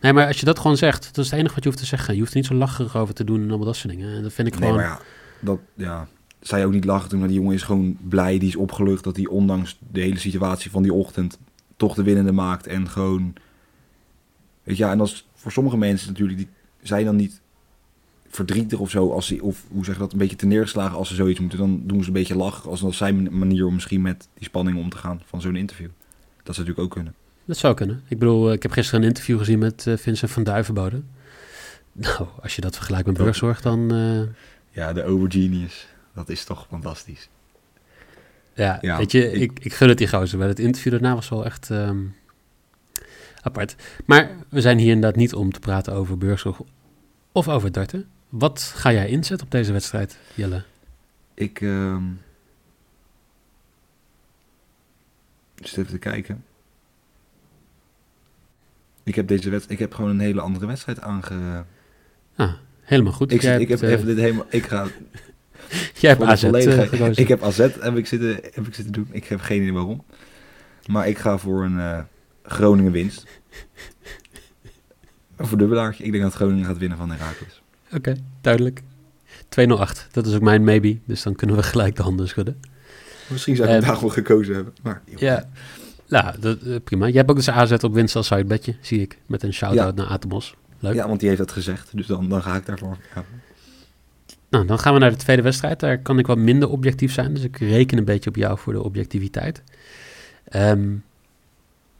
Nee, 0.00 0.12
maar 0.12 0.26
als 0.26 0.38
je 0.40 0.44
dat 0.46 0.58
gewoon 0.58 0.76
zegt, 0.76 1.14
dat 1.14 1.24
is 1.24 1.30
het 1.30 1.40
enige 1.40 1.54
wat 1.54 1.62
je 1.64 1.68
hoeft 1.68 1.80
te 1.82 1.88
zeggen. 1.88 2.14
Je 2.14 2.20
hoeft 2.20 2.32
er 2.32 2.36
niet 2.38 2.46
zo 2.46 2.54
lacherig 2.54 2.96
over 2.96 3.14
te 3.14 3.24
doen 3.24 3.40
en 3.42 3.48
allemaal 3.48 3.66
dat 3.66 3.76
soort 3.76 3.94
dingen. 3.94 4.16
En 4.16 4.22
dat 4.22 4.32
vind 4.32 4.48
ik 4.48 4.58
Nee, 4.58 4.62
gewoon... 4.62 4.76
maar 4.84 4.90
ja, 4.90 5.00
dat, 5.40 5.58
ja, 5.74 6.08
zij 6.40 6.64
ook 6.64 6.72
niet 6.72 6.84
lachen 6.84 7.08
toen, 7.08 7.18
maar 7.18 7.28
die 7.28 7.36
jongen 7.36 7.54
is 7.54 7.62
gewoon 7.62 7.96
blij, 8.08 8.38
die 8.38 8.48
is 8.48 8.56
opgelucht 8.56 9.04
dat 9.04 9.16
hij 9.16 9.26
ondanks 9.26 9.78
de 9.90 10.00
hele 10.00 10.18
situatie 10.18 10.70
van 10.70 10.82
die 10.82 10.92
ochtend 10.92 11.38
toch 11.76 11.94
de 11.94 12.02
winnende 12.02 12.32
maakt 12.32 12.66
en 12.66 12.88
gewoon, 12.88 13.32
weet 14.62 14.76
je, 14.76 14.84
ja, 14.84 14.90
en 14.90 15.00
als 15.00 15.28
voor 15.34 15.52
sommige 15.52 15.76
mensen 15.76 16.08
natuurlijk, 16.08 16.38
die 16.38 16.48
zijn 16.82 17.04
dan 17.04 17.16
niet 17.16 17.40
verdrietig 18.34 18.78
of 18.78 18.90
zo, 18.90 19.12
als 19.12 19.26
ze, 19.26 19.42
of 19.42 19.64
hoe 19.68 19.84
zeg 19.84 19.94
je 19.94 20.00
dat, 20.00 20.12
een 20.12 20.18
beetje 20.18 20.36
te 20.36 20.46
neergeslagen 20.46 20.96
als 20.98 21.08
ze 21.08 21.14
zoiets 21.14 21.40
moeten, 21.40 21.58
dan 21.58 21.80
doen 21.84 22.00
ze 22.00 22.06
een 22.06 22.12
beetje 22.12 22.36
lachen, 22.36 22.70
als 22.70 22.80
dat 22.80 22.94
zijn 22.94 23.38
manier 23.38 23.66
om 23.66 23.74
misschien 23.74 24.02
met 24.02 24.28
die 24.34 24.44
spanning 24.44 24.78
om 24.78 24.88
te 24.88 24.96
gaan 24.96 25.20
van 25.24 25.40
zo'n 25.40 25.56
interview. 25.56 25.88
Dat 26.42 26.54
zou 26.54 26.66
natuurlijk 26.66 26.78
ook 26.78 26.90
kunnen. 26.90 27.14
Dat 27.44 27.56
zou 27.56 27.74
kunnen. 27.74 28.02
Ik 28.08 28.18
bedoel, 28.18 28.48
eh, 28.48 28.54
ik 28.54 28.62
heb 28.62 28.72
gisteren 28.72 29.00
een 29.02 29.08
interview 29.08 29.38
gezien 29.38 29.58
met 29.58 29.86
eh, 29.86 29.96
Vincent 29.96 30.30
van 30.30 30.42
Duivenbode. 30.42 31.02
Nou, 31.92 32.26
als 32.42 32.54
je 32.54 32.60
dat 32.60 32.76
vergelijkt 32.76 33.06
met 33.06 33.16
burgzorg, 33.16 33.60
dan... 33.60 33.92
eh, 33.94 34.20
Ja, 34.70 34.92
de 34.92 35.04
overgenius, 35.04 35.86
dat 36.14 36.28
is 36.28 36.44
toch 36.44 36.66
fantastisch. 36.68 37.28
ja, 38.54 38.78
Ja, 38.80 38.96
weet 38.96 39.12
je, 39.12 39.32
ik- 39.32 39.40
ik, 39.42 39.64
ik 39.64 39.72
gun 39.74 39.88
het 39.88 39.98
die 39.98 40.08
gozer. 40.08 40.38
Maar 40.38 40.48
het 40.48 40.58
interview 40.58 40.92
daarna 40.92 41.14
was 41.14 41.28
wel 41.28 41.44
echt 41.44 41.70
ehm, 41.70 41.98
apart. 43.42 43.74
Maar 44.06 44.30
we 44.48 44.60
zijn 44.60 44.78
hier 44.78 44.92
inderdaad 44.92 45.16
niet 45.20 45.34
om 45.34 45.52
te 45.52 45.60
praten 45.60 45.92
over 45.92 46.18
burgzorg 46.18 46.60
of 47.32 47.48
over 47.48 47.72
darten. 47.72 48.06
Wat 48.38 48.62
ga 48.62 48.92
jij 48.92 49.08
inzetten 49.08 49.46
op 49.46 49.52
deze 49.52 49.72
wedstrijd, 49.72 50.18
Jelle? 50.34 50.62
Ik, 51.34 51.60
ehm 51.60 52.02
zit 55.54 55.78
even 55.78 55.90
te 55.92 55.98
kijken. 55.98 56.44
Ik 59.02 59.14
heb 59.14 59.28
deze 59.28 59.50
wedstrijd, 59.50 59.80
ik 59.80 59.86
heb 59.86 59.94
gewoon 59.94 60.10
een 60.10 60.20
hele 60.20 60.40
andere 60.40 60.66
wedstrijd 60.66 61.00
aange... 61.00 61.64
Ah, 62.36 62.52
helemaal 62.80 63.12
goed. 63.12 63.32
Ik, 63.32 63.40
zit, 63.40 63.60
ik 63.60 63.68
heb 63.68 63.82
eh, 63.82 63.90
even 63.90 64.06
dit 64.06 64.16
helemaal, 64.16 64.46
ik 64.48 64.66
ga 64.66 64.82
jij 66.00 66.10
hebt 66.10 66.22
voor 66.22 66.30
AZ 66.30 66.42
eh. 66.44 67.18
Ik 67.18 67.28
heb 67.28 67.42
AZ 67.42 67.58
heb 67.58 67.96
ik, 67.96 68.06
zitten, 68.06 68.38
heb 68.42 68.66
ik 68.66 68.74
zitten 68.74 68.92
doen. 68.92 69.08
Ik 69.10 69.24
heb 69.24 69.40
geen 69.40 69.60
idee 69.60 69.72
waarom. 69.72 70.04
Maar 70.86 71.08
ik 71.08 71.18
ga 71.18 71.38
voor 71.38 71.64
een 71.64 71.80
eh, 71.80 72.02
Groningen 72.42 72.92
winst. 72.92 73.26
Een 75.36 75.46
verdubbelaartje. 75.46 76.04
Ik 76.04 76.12
denk 76.12 76.22
dat 76.22 76.34
Groningen 76.34 76.64
gaat 76.64 76.78
winnen 76.78 76.98
van 76.98 77.10
Heracles. 77.10 77.62
Oké, 77.92 78.14
duidelijk. 78.40 78.82
208, 79.48 80.08
dat 80.12 80.26
is 80.26 80.34
ook 80.34 80.42
mijn 80.42 80.64
maybe. 80.64 80.98
Dus 81.04 81.22
dan 81.22 81.34
kunnen 81.34 81.56
we 81.56 81.62
gelijk 81.62 81.96
de 81.96 82.02
handen 82.02 82.28
schudden. 82.28 82.60
Misschien 83.28 83.56
zou 83.56 83.68
ik 83.68 83.74
Eh, 83.74 83.80
vandaag 83.80 84.00
wel 84.00 84.10
gekozen 84.10 84.54
hebben. 84.54 84.72
Maar. 84.82 85.02
Ja, 85.16 85.48
nou, 86.08 86.38
dat, 86.40 86.62
eh, 86.62 86.76
prima. 86.84 87.06
Jij 87.06 87.16
hebt 87.16 87.30
ook 87.30 87.36
dus 87.36 87.50
AZ 87.50 87.72
op 87.72 87.94
winst 87.94 88.16
als 88.16 88.26
sidebedje, 88.26 88.76
zie 88.80 89.00
ik. 89.00 89.18
Met 89.26 89.42
een 89.42 89.52
shout-out 89.54 89.94
naar 89.94 90.06
Atemos. 90.06 90.54
Leuk. 90.78 90.94
ja, 90.94 91.06
want 91.08 91.18
die 91.20 91.28
heeft 91.28 91.40
dat 91.40 91.52
gezegd. 91.52 91.88
Dus 91.96 92.06
dan, 92.06 92.28
dan 92.28 92.42
ga 92.42 92.56
ik 92.56 92.66
daarvoor. 92.66 92.96
Ja. 93.14 93.24
Nou, 94.48 94.66
dan 94.66 94.78
gaan 94.78 94.92
we 94.94 94.98
naar 94.98 95.10
de 95.10 95.16
tweede 95.16 95.42
wedstrijd. 95.42 95.80
Daar 95.80 95.98
kan 95.98 96.18
ik 96.18 96.26
wat 96.26 96.38
minder 96.38 96.68
objectief 96.68 97.12
zijn. 97.12 97.34
Dus 97.34 97.42
ik 97.42 97.58
reken 97.58 97.98
een 97.98 98.04
beetje 98.04 98.30
op 98.30 98.36
jou 98.36 98.58
voor 98.58 98.72
de 98.72 98.82
objectiviteit. 98.82 99.62
Ehm, 100.44 100.88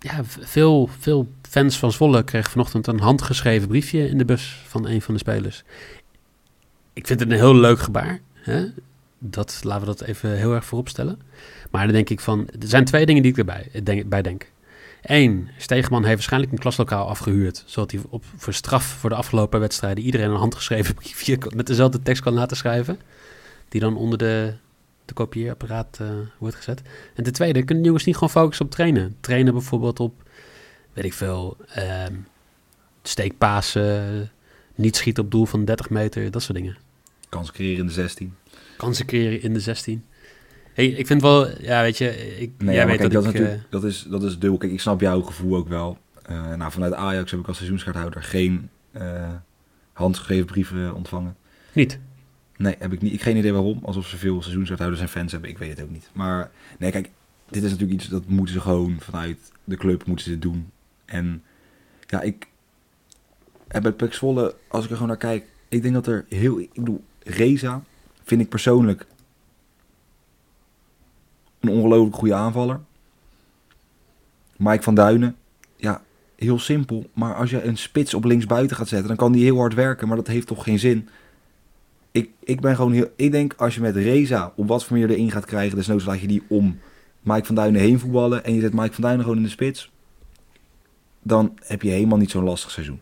ja, 0.04 0.24
veel, 0.24 0.88
veel 0.98 1.28
fans 1.48 1.78
van 1.78 1.92
Zwolle 1.92 2.22
kregen 2.24 2.50
vanochtend 2.50 2.86
een 2.86 3.00
handgeschreven 3.00 3.68
briefje 3.68 4.08
in 4.08 4.18
de 4.18 4.24
bus 4.24 4.62
van 4.66 4.86
een 4.86 5.02
van 5.02 5.14
de 5.14 5.20
spelers. 5.20 5.64
ik 6.92 7.06
vind 7.06 7.20
het 7.20 7.30
een 7.30 7.36
heel 7.36 7.54
leuk 7.54 7.78
gebaar. 7.78 8.20
Hè? 8.32 8.66
Dat, 9.18 9.60
laten 9.62 9.80
we 9.80 9.86
dat 9.96 10.00
even 10.00 10.36
heel 10.36 10.54
erg 10.54 10.64
voorop 10.64 10.88
stellen. 10.88 11.20
Maar 11.70 11.84
dan 11.84 11.94
denk 11.94 12.10
ik 12.10 12.20
van, 12.20 12.48
er 12.60 12.68
zijn 12.68 12.84
twee 12.84 13.06
dingen 13.06 13.22
die 13.22 13.30
ik 13.30 13.38
erbij 13.38 13.70
denk, 13.82 14.08
bij 14.08 14.22
denk. 14.22 14.50
Eén, 15.02 15.48
Stegeman 15.58 16.02
heeft 16.02 16.14
waarschijnlijk 16.14 16.52
een 16.52 16.58
klaslokaal 16.58 17.08
afgehuurd, 17.08 17.62
zodat 17.66 17.90
hij 17.90 18.00
op, 18.08 18.24
voor 18.36 18.54
straf 18.54 18.84
voor 18.84 19.10
de 19.10 19.16
afgelopen 19.16 19.60
wedstrijden 19.60 20.04
iedereen 20.04 20.30
een 20.30 20.36
handgeschreven 20.36 20.94
briefje 21.00 21.38
met 21.54 21.66
dezelfde 21.66 22.02
tekst 22.02 22.22
kan 22.22 22.32
laten 22.32 22.56
schrijven, 22.56 23.00
die 23.68 23.80
dan 23.80 23.96
onder 23.96 24.18
de, 24.18 24.54
de 25.04 25.14
kopieerapparaat 25.14 25.98
uh, 26.02 26.08
wordt 26.38 26.56
gezet. 26.56 26.82
En 27.14 27.24
ten 27.24 27.32
tweede, 27.32 27.62
kunnen 27.62 27.84
jongens 27.84 28.04
niet 28.04 28.14
gewoon 28.14 28.30
focussen 28.30 28.64
op 28.64 28.70
trainen? 28.70 29.16
Trainen 29.20 29.52
bijvoorbeeld 29.52 30.00
op, 30.00 30.22
weet 30.92 31.04
ik 31.04 31.12
veel, 31.12 31.56
um, 32.08 32.26
steekpasen, 33.02 34.30
niet 34.74 34.96
schieten 34.96 35.24
op 35.24 35.30
doel 35.30 35.44
van 35.44 35.64
30 35.64 35.90
meter, 35.90 36.30
dat 36.30 36.42
soort 36.42 36.58
dingen. 36.58 36.76
Kansen 37.28 37.54
creëren 37.54 37.78
in 37.78 37.86
de 37.86 37.92
16. 37.92 38.34
Kansen 38.76 39.06
creëren 39.06 39.42
in 39.42 39.52
de 39.52 39.60
16. 39.60 40.04
Hey, 40.72 40.86
ik 40.86 41.06
vind 41.06 41.22
wel, 41.22 41.62
ja, 41.62 41.82
weet 41.82 41.98
je, 41.98 42.36
ik, 42.40 42.52
nee, 42.58 42.74
jij 42.74 42.86
weet 42.86 42.98
kijk, 42.98 43.12
dat, 43.12 43.24
dat, 43.24 43.34
ik... 43.34 43.60
dat, 43.70 43.84
is, 43.84 44.06
dat 44.08 44.22
is 44.22 44.38
dubbel. 44.38 44.58
Kijk, 44.58 44.72
ik 44.72 44.80
snap 44.80 45.00
jouw 45.00 45.20
gevoel 45.22 45.56
ook 45.56 45.68
wel. 45.68 45.98
Uh, 46.30 46.54
nou, 46.54 46.72
vanuit 46.72 46.92
Ajax 46.92 47.30
heb 47.30 47.40
ik 47.40 47.48
als 47.48 47.56
seizoenskaarthouder 47.56 48.22
geen 48.22 48.68
uh, 48.92 49.28
handgeschreven 49.92 50.46
brieven 50.46 50.94
ontvangen. 50.94 51.36
Niet? 51.72 51.98
Nee, 52.56 52.76
heb 52.78 52.92
ik 52.92 53.00
niet. 53.00 53.12
Ik 53.12 53.22
geen 53.22 53.36
idee 53.36 53.52
waarom. 53.52 53.80
Alsof 53.82 54.06
ze 54.06 54.16
veel 54.16 54.42
seizoenskaarthouders 54.42 55.02
en 55.02 55.08
fans 55.08 55.32
hebben. 55.32 55.50
Ik 55.50 55.58
weet 55.58 55.70
het 55.70 55.82
ook 55.82 55.90
niet. 55.90 56.10
Maar 56.12 56.50
nee, 56.78 56.90
kijk, 56.90 57.10
dit 57.48 57.62
is 57.62 57.70
natuurlijk 57.70 58.00
iets 58.00 58.08
dat 58.08 58.26
moeten 58.26 58.54
ze 58.54 58.60
gewoon 58.60 58.96
vanuit 59.00 59.52
de 59.64 59.76
club 59.76 60.06
moeten 60.06 60.26
ze 60.26 60.38
doen. 60.38 60.70
En 61.04 61.42
ja, 62.06 62.20
ik 62.20 62.48
heb 63.68 63.82
bij 63.82 64.52
als 64.68 64.84
ik 64.84 64.90
er 64.90 64.96
gewoon 64.96 65.08
naar 65.08 65.16
kijk, 65.16 65.46
ik 65.68 65.82
denk 65.82 65.94
dat 65.94 66.06
er 66.06 66.24
heel, 66.28 66.58
ik 66.58 66.74
bedoel, 66.74 67.04
Reza 67.22 67.82
vind 68.22 68.40
ik 68.40 68.48
persoonlijk 68.48 69.06
een 71.60 71.68
ongelooflijk 71.68 72.16
goede 72.16 72.34
aanvaller. 72.34 72.80
Mike 74.56 74.82
van 74.82 74.94
Duinen, 74.94 75.36
ja, 75.76 76.02
heel 76.36 76.58
simpel. 76.58 77.10
Maar 77.12 77.34
als 77.34 77.50
je 77.50 77.62
een 77.62 77.76
spits 77.76 78.14
op 78.14 78.24
linksbuiten 78.24 78.76
gaat 78.76 78.88
zetten, 78.88 79.08
dan 79.08 79.16
kan 79.16 79.32
die 79.32 79.44
heel 79.44 79.58
hard 79.58 79.74
werken. 79.74 80.08
Maar 80.08 80.16
dat 80.16 80.26
heeft 80.26 80.46
toch 80.46 80.64
geen 80.64 80.78
zin. 80.78 81.08
Ik, 82.14 82.30
ik 82.44 82.60
ben 82.60 82.76
gewoon 82.76 82.92
heel. 82.92 83.08
Ik 83.16 83.30
denk 83.32 83.54
als 83.56 83.74
je 83.74 83.80
met 83.80 83.96
Reza 83.96 84.52
op 84.56 84.68
wat 84.68 84.84
voor 84.84 84.96
manier 84.96 85.10
erin 85.14 85.30
gaat 85.30 85.44
krijgen, 85.44 85.76
desnoods 85.76 86.04
laat 86.04 86.20
je 86.20 86.26
die 86.26 86.42
om 86.48 86.78
Mike 87.20 87.44
van 87.44 87.54
Duinen 87.54 87.80
heen 87.80 87.98
voetballen. 87.98 88.44
En 88.44 88.54
je 88.54 88.60
zet 88.60 88.72
Mike 88.72 88.92
van 88.92 89.02
Duinen 89.02 89.22
gewoon 89.22 89.38
in 89.38 89.44
de 89.44 89.48
spits. 89.48 89.90
Dan 91.22 91.58
heb 91.62 91.82
je 91.82 91.90
helemaal 91.90 92.18
niet 92.18 92.30
zo'n 92.30 92.44
lastig 92.44 92.70
seizoen. 92.70 93.00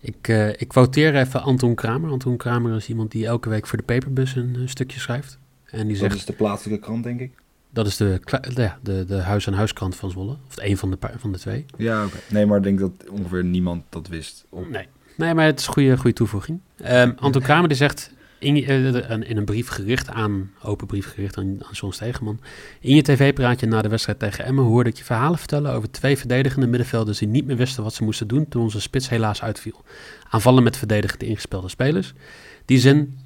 Ik, 0.00 0.28
uh, 0.28 0.48
ik 0.48 0.68
quoteer 0.68 1.16
even 1.16 1.42
Anton 1.42 1.74
Kramer. 1.74 2.10
Anton 2.10 2.36
Kramer 2.36 2.76
is 2.76 2.88
iemand 2.88 3.10
die 3.10 3.26
elke 3.26 3.48
week 3.48 3.66
voor 3.66 3.78
de 3.78 3.84
Paperbus 3.84 4.36
een, 4.36 4.54
een 4.54 4.68
stukje 4.68 5.00
schrijft. 5.00 5.38
En 5.64 5.86
die 5.86 5.96
zegt, 5.96 6.10
dat 6.10 6.20
is 6.20 6.26
de 6.26 6.32
plaatselijke 6.32 6.84
krant, 6.84 7.04
denk 7.04 7.20
ik. 7.20 7.32
Dat 7.70 7.86
is 7.86 7.96
de, 7.96 8.20
ja, 8.54 8.78
de, 8.82 9.04
de 9.04 9.16
huis-aan-huiskrant 9.16 9.96
van 9.96 10.10
Zwolle. 10.10 10.36
Of 10.48 10.56
een 10.56 10.76
van 10.76 10.90
de, 10.90 10.96
van 11.16 11.32
de 11.32 11.38
twee. 11.38 11.64
Ja, 11.76 12.04
oké. 12.04 12.06
Okay. 12.06 12.20
Nee, 12.30 12.46
maar 12.46 12.56
ik 12.56 12.62
denk 12.62 12.78
dat 12.78 12.92
ongeveer 13.10 13.44
niemand 13.44 13.84
dat 13.88 14.08
wist. 14.08 14.44
Op... 14.48 14.70
Nee. 14.70 14.86
nee, 15.16 15.34
maar 15.34 15.46
het 15.46 15.60
is 15.60 15.66
een 15.66 15.72
goede, 15.72 15.96
goede 15.96 16.16
toevoeging. 16.16 16.60
Um, 16.90 17.14
Anton 17.18 17.42
Kramer 17.42 17.68
die 17.68 17.76
zegt 17.76 18.12
in, 18.42 18.56
uh, 18.56 19.30
in, 19.30 19.36
een 19.36 19.44
brief 19.44 19.68
gericht 19.68 20.08
aan, 20.08 20.50
open 20.62 20.86
brief 20.86 21.12
gericht 21.12 21.36
aan, 21.36 21.64
aan 21.64 21.72
John 21.72 21.92
Stegeman. 21.92 22.40
In 22.80 22.94
je 22.94 23.02
tv-praatje 23.02 23.66
na 23.66 23.82
de 23.82 23.88
wedstrijd 23.88 24.18
tegen 24.18 24.44
Emmen 24.44 24.64
hoorde 24.64 24.90
ik 24.90 24.96
je 24.96 25.04
verhalen 25.04 25.38
vertellen 25.38 25.72
over 25.72 25.90
twee 25.90 26.18
verdedigende 26.18 26.66
middenvelders 26.66 27.18
die 27.18 27.28
niet 27.28 27.46
meer 27.46 27.56
wisten 27.56 27.82
wat 27.82 27.94
ze 27.94 28.04
moesten 28.04 28.28
doen 28.28 28.48
toen 28.48 28.62
onze 28.62 28.80
spits 28.80 29.08
helaas 29.08 29.42
uitviel. 29.42 29.84
Aanvallen 30.28 30.62
met 30.62 30.76
verdedigend 30.76 31.22
ingespelde 31.22 31.68
spelers. 31.68 32.12
Die 32.64 32.78
zin 32.78 33.18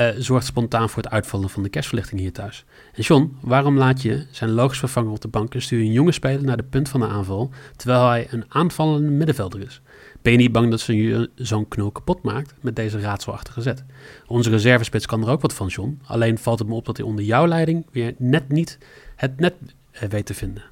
uh, 0.00 0.08
zorgt 0.18 0.46
spontaan 0.46 0.90
voor 0.90 1.02
het 1.02 1.12
uitvallen 1.12 1.50
van 1.50 1.62
de 1.62 1.68
kerstverlichting 1.68 2.20
hier 2.20 2.32
thuis. 2.32 2.64
En 2.94 3.02
John, 3.02 3.36
waarom 3.40 3.78
laat 3.78 4.02
je 4.02 4.26
zijn 4.30 4.50
logisch 4.50 4.78
vervanger 4.78 5.10
op 5.10 5.20
de 5.20 5.28
bank 5.28 5.54
en 5.54 5.62
stuur 5.62 5.78
je 5.78 5.84
een 5.84 5.92
jonge 5.92 6.12
speler 6.12 6.44
naar 6.44 6.56
de 6.56 6.62
punt 6.62 6.88
van 6.88 7.00
de 7.00 7.06
aanval, 7.06 7.50
terwijl 7.76 8.08
hij 8.08 8.26
een 8.30 8.44
aanvallende 8.48 9.10
middenvelder 9.10 9.60
is? 9.60 9.80
Ben 10.24 10.32
je 10.32 10.38
niet 10.38 10.52
bang 10.52 10.70
dat 10.70 10.80
ze 10.80 11.30
zo'n 11.34 11.68
knul 11.68 11.90
kapot 11.90 12.22
maakt 12.22 12.54
met 12.60 12.76
deze 12.76 13.00
raadselachtige 13.00 13.62
zet? 13.62 13.84
Onze 14.26 14.50
reservespits 14.50 15.06
kan 15.06 15.22
er 15.22 15.28
ook 15.28 15.40
wat 15.40 15.54
van, 15.54 15.66
John. 15.66 16.00
Alleen 16.04 16.38
valt 16.38 16.58
het 16.58 16.68
me 16.68 16.74
op 16.74 16.84
dat 16.84 16.96
hij 16.96 17.06
onder 17.06 17.24
jouw 17.24 17.46
leiding 17.46 17.86
weer 17.92 18.14
net 18.18 18.48
niet 18.48 18.78
het 19.16 19.40
net 19.40 19.54
uh, 19.92 20.00
weet 20.00 20.26
te 20.26 20.34
vinden. 20.34 20.62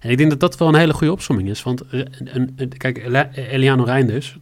En 0.00 0.10
ik 0.10 0.16
denk 0.16 0.30
dat 0.30 0.40
dat 0.40 0.56
wel 0.56 0.68
een 0.68 0.74
hele 0.74 0.92
goede 0.92 1.12
opsomming 1.12 1.48
is. 1.48 1.62
Want 1.62 1.82
een, 1.90 2.72
kijk, 2.76 3.04
Eliano 3.34 3.82
Reinders, 3.82 4.38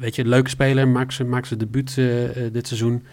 weet 0.00 0.14
je, 0.14 0.24
leuke 0.24 0.50
speler, 0.50 0.88
maakt 0.88 1.12
ze, 1.12 1.24
maakt 1.24 1.46
ze 1.46 1.56
debuut 1.56 1.96
uh, 1.96 2.28
dit 2.52 2.66
seizoen, 2.66 3.04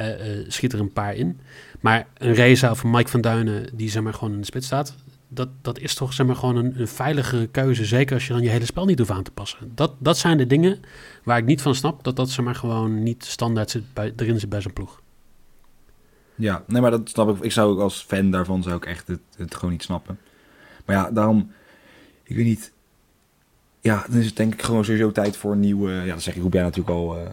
uh, 0.00 0.08
schiet 0.48 0.72
er 0.72 0.80
een 0.80 0.92
paar 0.92 1.14
in. 1.14 1.40
Maar 1.80 2.06
een 2.18 2.34
Reza 2.34 2.70
of 2.70 2.82
een 2.82 2.90
Mike 2.90 3.10
van 3.10 3.20
Duinen 3.20 3.76
die 3.76 3.90
zeg 3.90 4.02
maar 4.02 4.14
gewoon 4.14 4.32
in 4.32 4.40
de 4.40 4.46
spits 4.46 4.66
staat, 4.66 4.94
dat, 5.28 5.48
dat 5.62 5.78
is 5.78 5.94
toch 5.94 6.12
zeg 6.12 6.26
maar 6.26 6.36
gewoon 6.36 6.56
een, 6.56 6.80
een 6.80 6.88
veiligere 6.88 7.46
keuze. 7.46 7.84
Zeker 7.84 8.14
als 8.14 8.26
je 8.26 8.32
dan 8.32 8.42
je 8.42 8.48
hele 8.48 8.64
spel 8.64 8.84
niet 8.84 8.98
hoeft 8.98 9.10
aan 9.10 9.22
te 9.22 9.30
passen. 9.30 9.72
Dat, 9.74 9.92
dat 9.98 10.18
zijn 10.18 10.38
de 10.38 10.46
dingen 10.46 10.80
waar 11.24 11.38
ik 11.38 11.44
niet 11.44 11.62
van 11.62 11.74
snap 11.74 12.04
dat 12.04 12.16
dat 12.16 12.30
zeg 12.30 12.44
maar 12.44 12.54
gewoon 12.54 13.02
niet 13.02 13.24
standaard 13.24 13.70
zit 13.70 13.94
bij, 13.94 14.12
erin 14.16 14.40
zit 14.40 14.48
bij 14.48 14.60
zijn 14.60 14.74
ploeg. 14.74 15.00
Ja, 16.34 16.64
nee, 16.66 16.80
maar 16.82 16.90
dat 16.90 17.08
snap 17.08 17.36
ik. 17.36 17.44
Ik 17.44 17.52
zou 17.52 17.72
ook 17.72 17.80
als 17.80 18.02
fan 18.02 18.30
daarvan 18.30 18.62
zou 18.62 18.76
ik 18.76 18.86
echt 18.86 19.08
het, 19.36 19.54
gewoon 19.54 19.70
niet 19.70 19.82
snappen. 19.82 20.18
Maar 20.84 20.96
ja, 20.96 21.10
daarom, 21.10 21.52
ik 22.22 22.36
weet 22.36 22.44
niet, 22.44 22.72
ja, 23.80 24.04
dan 24.08 24.18
is 24.18 24.26
het 24.26 24.36
denk 24.36 24.52
ik 24.52 24.62
gewoon 24.62 24.84
sowieso 24.84 25.12
tijd 25.12 25.36
voor 25.36 25.52
een 25.52 25.60
nieuwe. 25.60 25.92
Ja, 25.92 26.12
dat 26.12 26.22
zeg 26.22 26.36
ik, 26.36 26.42
roep 26.42 26.52
jij 26.52 26.62
natuurlijk 26.62 26.96
al, 26.96 27.18
uh, 27.18 27.28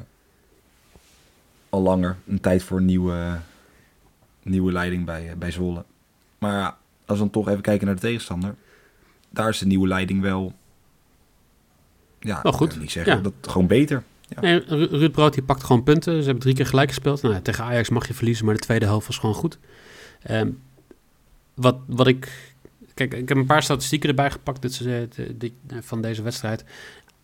al 1.69 1.81
langer. 1.81 2.17
Een 2.27 2.39
tijd 2.39 2.63
voor 2.63 2.77
een 2.77 2.85
nieuwe, 2.85 3.37
nieuwe 4.43 4.71
leiding 4.71 5.05
bij, 5.05 5.29
uh, 5.29 5.33
bij 5.35 5.51
Zwolle. 5.51 5.85
Maar 6.37 6.53
ja, 6.53 6.77
als 7.05 7.17
we 7.17 7.23
dan 7.23 7.29
toch 7.29 7.47
even 7.49 7.61
kijken 7.61 7.85
naar 7.85 7.95
de 7.95 8.01
tegenstander. 8.01 8.55
Daar 9.29 9.49
is 9.49 9.57
de 9.57 9.65
nieuwe 9.65 9.87
leiding 9.87 10.21
wel. 10.21 10.53
Ja, 12.19 12.39
wel 12.43 12.51
goed. 12.51 12.73
Ik 12.73 12.79
niet 12.79 12.91
zeggen. 12.91 13.15
Ja. 13.15 13.21
Dat 13.21 13.33
gewoon 13.41 13.67
beter. 13.67 14.03
Ja. 14.27 14.41
Nee, 14.41 14.59
Ruud 14.87 15.11
Brood 15.11 15.33
die 15.33 15.43
pakt 15.43 15.63
gewoon 15.63 15.83
punten. 15.83 16.13
Ze 16.17 16.23
hebben 16.23 16.39
drie 16.39 16.55
keer 16.55 16.65
gelijk 16.65 16.89
gespeeld. 16.89 17.21
Nou, 17.21 17.41
tegen 17.41 17.63
Ajax 17.63 17.89
mag 17.89 18.07
je 18.07 18.13
verliezen, 18.13 18.45
maar 18.45 18.53
de 18.53 18.59
tweede 18.59 18.85
helft 18.85 19.07
was 19.07 19.17
gewoon 19.17 19.35
goed. 19.35 19.57
Um, 20.29 20.61
wat, 21.53 21.77
wat 21.87 22.07
ik 22.07 22.53
Kijk, 22.93 23.13
ik 23.13 23.29
heb 23.29 23.37
een 23.37 23.45
paar 23.45 23.63
statistieken 23.63 24.09
erbij 24.09 24.31
gepakt 24.31 24.61
dit, 24.61 24.83
dit, 24.83 25.15
dit, 25.37 25.53
van 25.79 26.01
deze 26.01 26.21
wedstrijd. 26.21 26.63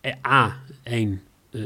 A1. 0.06 1.08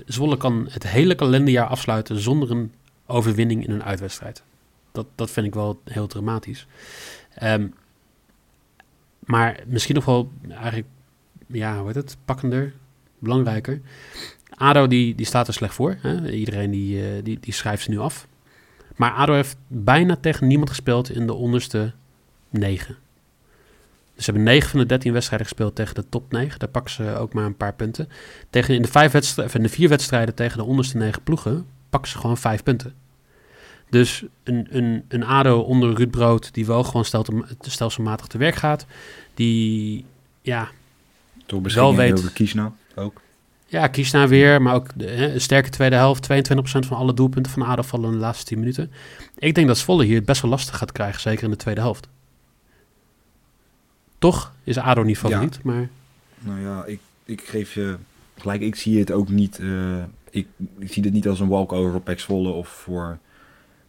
Zwolle 0.06 0.36
kan 0.36 0.66
het 0.70 0.88
hele 0.88 1.14
kalenderjaar 1.14 1.66
afsluiten 1.66 2.18
zonder 2.18 2.50
een 2.50 2.72
overwinning 3.06 3.66
in 3.66 3.72
een 3.72 3.84
uitwedstrijd. 3.84 4.42
Dat, 4.92 5.06
dat 5.14 5.30
vind 5.30 5.46
ik 5.46 5.54
wel 5.54 5.80
heel 5.84 6.06
dramatisch. 6.06 6.66
Um, 7.42 7.74
maar 9.24 9.60
misschien 9.66 9.94
nog 9.94 10.04
wel 10.04 10.32
eigenlijk, 10.50 10.86
ja, 11.46 11.78
hoe 11.78 11.86
heet 11.86 11.94
het, 11.94 12.16
pakkender, 12.24 12.72
belangrijker. 13.18 13.80
ADO 14.54 14.86
die, 14.86 15.14
die 15.14 15.26
staat 15.26 15.46
er 15.48 15.54
slecht 15.54 15.74
voor. 15.74 15.96
Hè? 16.00 16.30
Iedereen 16.30 16.70
die, 16.70 17.02
uh, 17.02 17.22
die, 17.22 17.40
die 17.40 17.52
schrijft 17.52 17.82
ze 17.82 17.90
nu 17.90 17.98
af. 17.98 18.26
Maar 18.96 19.12
ADO 19.12 19.34
heeft 19.34 19.56
bijna 19.66 20.16
tegen 20.16 20.46
niemand 20.46 20.68
gespeeld 20.68 21.10
in 21.10 21.26
de 21.26 21.32
onderste 21.32 21.92
negen. 22.50 22.96
Dus 24.14 24.24
ze 24.24 24.30
hebben 24.30 24.52
9 24.52 24.70
van 24.70 24.80
de 24.80 24.86
13 24.86 25.12
wedstrijden 25.12 25.46
gespeeld 25.46 25.74
tegen 25.74 25.94
de 25.94 26.08
top 26.08 26.32
9. 26.32 26.58
Daar 26.58 26.68
pakken 26.68 26.92
ze 26.92 27.16
ook 27.16 27.32
maar 27.32 27.44
een 27.44 27.56
paar 27.56 27.74
punten. 27.74 28.08
Tegen 28.50 28.74
in 28.74 28.82
de, 28.82 28.88
vijf 28.88 29.12
wedstrijden, 29.12 29.62
de 29.62 29.68
vier 29.68 29.88
wedstrijden 29.88 30.34
tegen 30.34 30.58
de 30.58 30.64
onderste 30.64 30.96
9 30.96 31.22
ploegen 31.22 31.66
pakken 31.90 32.10
ze 32.10 32.18
gewoon 32.18 32.36
5 32.36 32.62
punten. 32.62 32.94
Dus 33.94 34.24
een, 34.42 34.66
een, 34.70 35.04
een 35.08 35.24
ADO 35.24 35.58
onder 35.58 35.94
Ruud 35.94 36.10
Brood, 36.10 36.54
die 36.54 36.66
wel 36.66 36.84
gewoon 36.84 37.04
stelselmatig 37.60 38.26
te 38.26 38.38
werk 38.38 38.54
gaat. 38.54 38.86
Die, 39.34 40.04
ja, 40.42 40.68
Door 41.46 41.62
wel 41.62 41.96
weet... 41.96 42.32
Kiesna 42.32 42.72
ook. 42.94 43.20
Ja, 43.66 43.86
Kiesna 43.86 44.28
weer, 44.28 44.62
maar 44.62 44.74
ook 44.74 44.88
hè, 44.96 45.32
een 45.32 45.40
sterke 45.40 45.68
tweede 45.68 45.96
helft. 45.96 46.28
22% 46.32 46.34
van 46.62 46.96
alle 46.96 47.14
doelpunten 47.14 47.52
van 47.52 47.62
ADO 47.62 47.82
vallen 47.82 48.06
in 48.06 48.12
de 48.14 48.20
laatste 48.20 48.44
10 48.44 48.58
minuten. 48.58 48.92
Ik 49.38 49.54
denk 49.54 49.66
dat 49.66 49.78
Zwolle 49.78 50.04
hier 50.04 50.22
best 50.22 50.42
wel 50.42 50.50
lastig 50.50 50.76
gaat 50.76 50.92
krijgen, 50.92 51.20
zeker 51.20 51.44
in 51.44 51.50
de 51.50 51.56
tweede 51.56 51.80
helft. 51.80 52.08
Toch 54.18 54.52
is 54.64 54.78
ADO 54.78 55.02
niet 55.02 55.18
favoriet, 55.18 55.54
ja. 55.54 55.60
maar... 55.62 55.88
Nou 56.38 56.60
ja, 56.60 56.84
ik, 56.84 57.00
ik 57.24 57.40
geef 57.40 57.74
je 57.74 57.96
gelijk. 58.38 58.60
Ik 58.60 58.74
zie 58.74 58.98
het 58.98 59.12
ook 59.12 59.28
niet... 59.28 59.58
Uh, 59.58 60.02
ik, 60.30 60.46
ik, 60.78 60.92
zie 60.92 61.02
dit 61.02 61.12
niet 61.12 61.28
als 61.28 61.40
een 61.40 61.48
walkover 61.48 61.94
op 61.94 62.04
Pek 62.04 62.20
Zwolle 62.20 62.50
of 62.50 62.68
voor... 62.68 63.18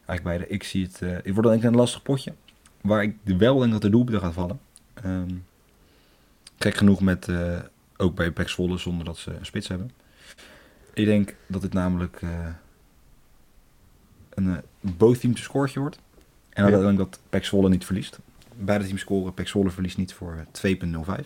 Eigenlijk 0.05 0.23
beide. 0.23 0.47
Ik 0.47 0.63
zie 0.63 0.83
het... 0.83 1.01
Uh, 1.01 1.09
het 1.11 1.33
wordt 1.33 1.49
denk 1.49 1.63
ik 1.63 1.69
een 1.69 1.75
lastig 1.75 2.01
potje. 2.01 2.33
Waar 2.81 3.03
ik 3.03 3.15
wel 3.23 3.59
denk 3.59 3.71
dat 3.71 3.81
de 3.81 3.89
doelpunten 3.89 4.21
gaat 4.21 4.33
vallen. 4.33 4.59
Um, 5.05 5.45
gek 6.57 6.75
genoeg 6.75 7.01
met... 7.01 7.27
Uh, 7.27 7.59
ook 7.97 8.15
bij 8.15 8.31
Pek 8.31 8.49
Zwolle 8.49 8.77
zonder 8.77 9.05
dat 9.05 9.17
ze 9.17 9.31
een 9.31 9.45
spits 9.45 9.67
hebben. 9.67 9.91
Ik 10.93 11.05
denk 11.05 11.35
dat 11.47 11.61
dit 11.61 11.73
namelijk... 11.73 12.21
een 14.29 14.61
both 14.79 15.19
team 15.19 15.35
te 15.35 15.41
scoortje 15.41 15.79
wordt. 15.79 15.99
En 16.49 16.63
dan 16.63 16.71
ja. 16.71 16.79
denk 16.79 16.91
ik 16.91 16.97
dat 16.97 17.19
Pek 17.29 17.45
Zwolle 17.45 17.69
niet 17.69 17.85
verliest. 17.85 18.19
Beide 18.55 18.85
teams 18.85 19.01
scoren. 19.01 19.33
Pek 19.33 19.47
Zwolle 19.47 19.69
verliest 19.69 19.97
niet 19.97 20.13
voor 20.13 20.45
2,05. 20.65 21.25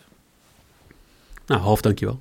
Nou, 1.46 1.62
half 1.62 1.82
dankjewel. 1.82 2.20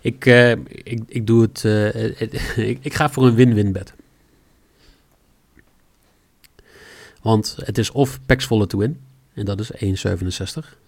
Ik, 0.00 0.26
eh, 0.26 0.50
ik, 0.66 1.02
ik 1.06 1.26
doe 1.26 1.42
het. 1.42 1.64
eh, 1.64 2.78
ik 2.86 2.94
ga 2.94 3.10
voor 3.10 3.26
een 3.26 3.34
win-win 3.34 3.72
bet. 3.72 3.94
Want 7.20 7.56
het 7.64 7.78
is 7.78 7.90
of 7.90 8.20
Pax 8.26 8.44
Volle 8.44 8.66
to 8.66 8.78
win. 8.78 9.00
En 9.34 9.44
dat 9.44 9.60
is 9.60 9.70
1,67. 9.72 10.78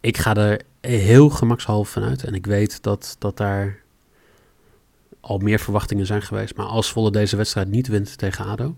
Ik 0.00 0.18
ga 0.18 0.36
er 0.36 0.60
heel 0.80 1.28
gemakshalve 1.28 1.92
vanuit. 1.92 2.24
En 2.24 2.34
ik 2.34 2.46
weet 2.46 2.82
dat, 2.82 3.16
dat 3.18 3.36
daar 3.36 3.82
al 5.20 5.38
meer 5.38 5.58
verwachtingen 5.58 6.06
zijn 6.06 6.22
geweest. 6.22 6.56
Maar 6.56 6.66
als 6.66 6.92
Volle 6.92 7.10
deze 7.10 7.36
wedstrijd 7.36 7.68
niet 7.68 7.86
wint 7.86 8.18
tegen 8.18 8.44
ADO... 8.44 8.74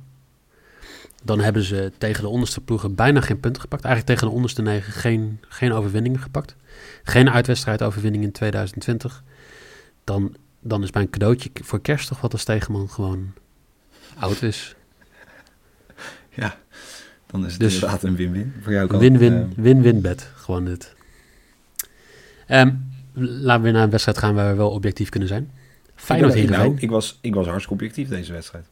dan 1.25 1.40
hebben 1.40 1.62
ze 1.62 1.92
tegen 1.99 2.23
de 2.23 2.28
onderste 2.28 2.61
ploegen 2.61 2.94
bijna 2.94 3.20
geen 3.20 3.40
punten 3.40 3.61
gepakt. 3.61 3.85
Eigenlijk 3.85 4.14
tegen 4.14 4.30
de 4.30 4.37
onderste 4.37 4.62
negen 4.62 4.92
geen, 4.92 5.40
geen 5.49 5.73
overwinningen 5.73 6.20
gepakt. 6.20 6.56
Geen 7.02 7.30
uitwedstrijdoverwinning 7.30 8.25
in 8.25 8.32
2020. 8.32 9.23
Dan, 10.04 10.37
dan 10.61 10.82
is 10.82 10.92
mijn 10.92 11.11
cadeautje 11.11 11.50
voor 11.54 11.80
kerst 11.80 12.08
toch 12.08 12.20
wat 12.20 12.32
als 12.32 12.44
tegenman 12.44 12.90
gewoon 12.90 13.32
oud 14.18 14.42
is. 14.42 14.76
Ja, 16.43 16.57
dan 17.26 17.45
is 17.47 17.52
het 17.52 17.61
Dus- 17.61 17.75
inderdaad 17.75 18.02
een 18.02 18.16
win-win. 18.16 18.52
Voor 18.62 18.73
jou 18.73 18.93
ook. 18.93 19.00
Win-win, 19.00 19.52
win-win 19.57 20.00
bed. 20.00 20.31
Gewoon 20.35 20.64
dit. 20.64 20.95
Ehm, 22.47 22.71
laten 23.14 23.57
we 23.57 23.62
weer 23.62 23.73
naar 23.73 23.83
een 23.83 23.90
wedstrijd 23.90 24.19
gaan 24.19 24.35
waar 24.35 24.50
we 24.50 24.57
wel 24.57 24.71
objectief 24.71 25.09
kunnen 25.09 25.28
zijn. 25.28 25.50
Feyenoord 25.95 26.35
ik, 26.35 26.49
nou, 26.49 26.76
ik, 26.78 26.90
was, 26.90 27.19
ik 27.21 27.35
was 27.35 27.47
hartstikke 27.47 27.75
objectief 27.75 28.09
deze 28.09 28.33
wedstrijd. 28.33 28.66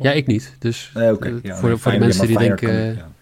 Ja, 0.00 0.12
ik 0.12 0.26
niet. 0.26 0.56
Dus 0.58 0.90
Nee, 0.94 1.12
oké. 1.12 1.38
ja, 1.42 1.56
voor, 1.56 1.68
nee, 1.68 1.78
voor 1.78 1.92
de 1.92 1.98
mensen 1.98 2.26
die 2.26 2.38
denken... 2.38 2.96
Kan 2.96 3.14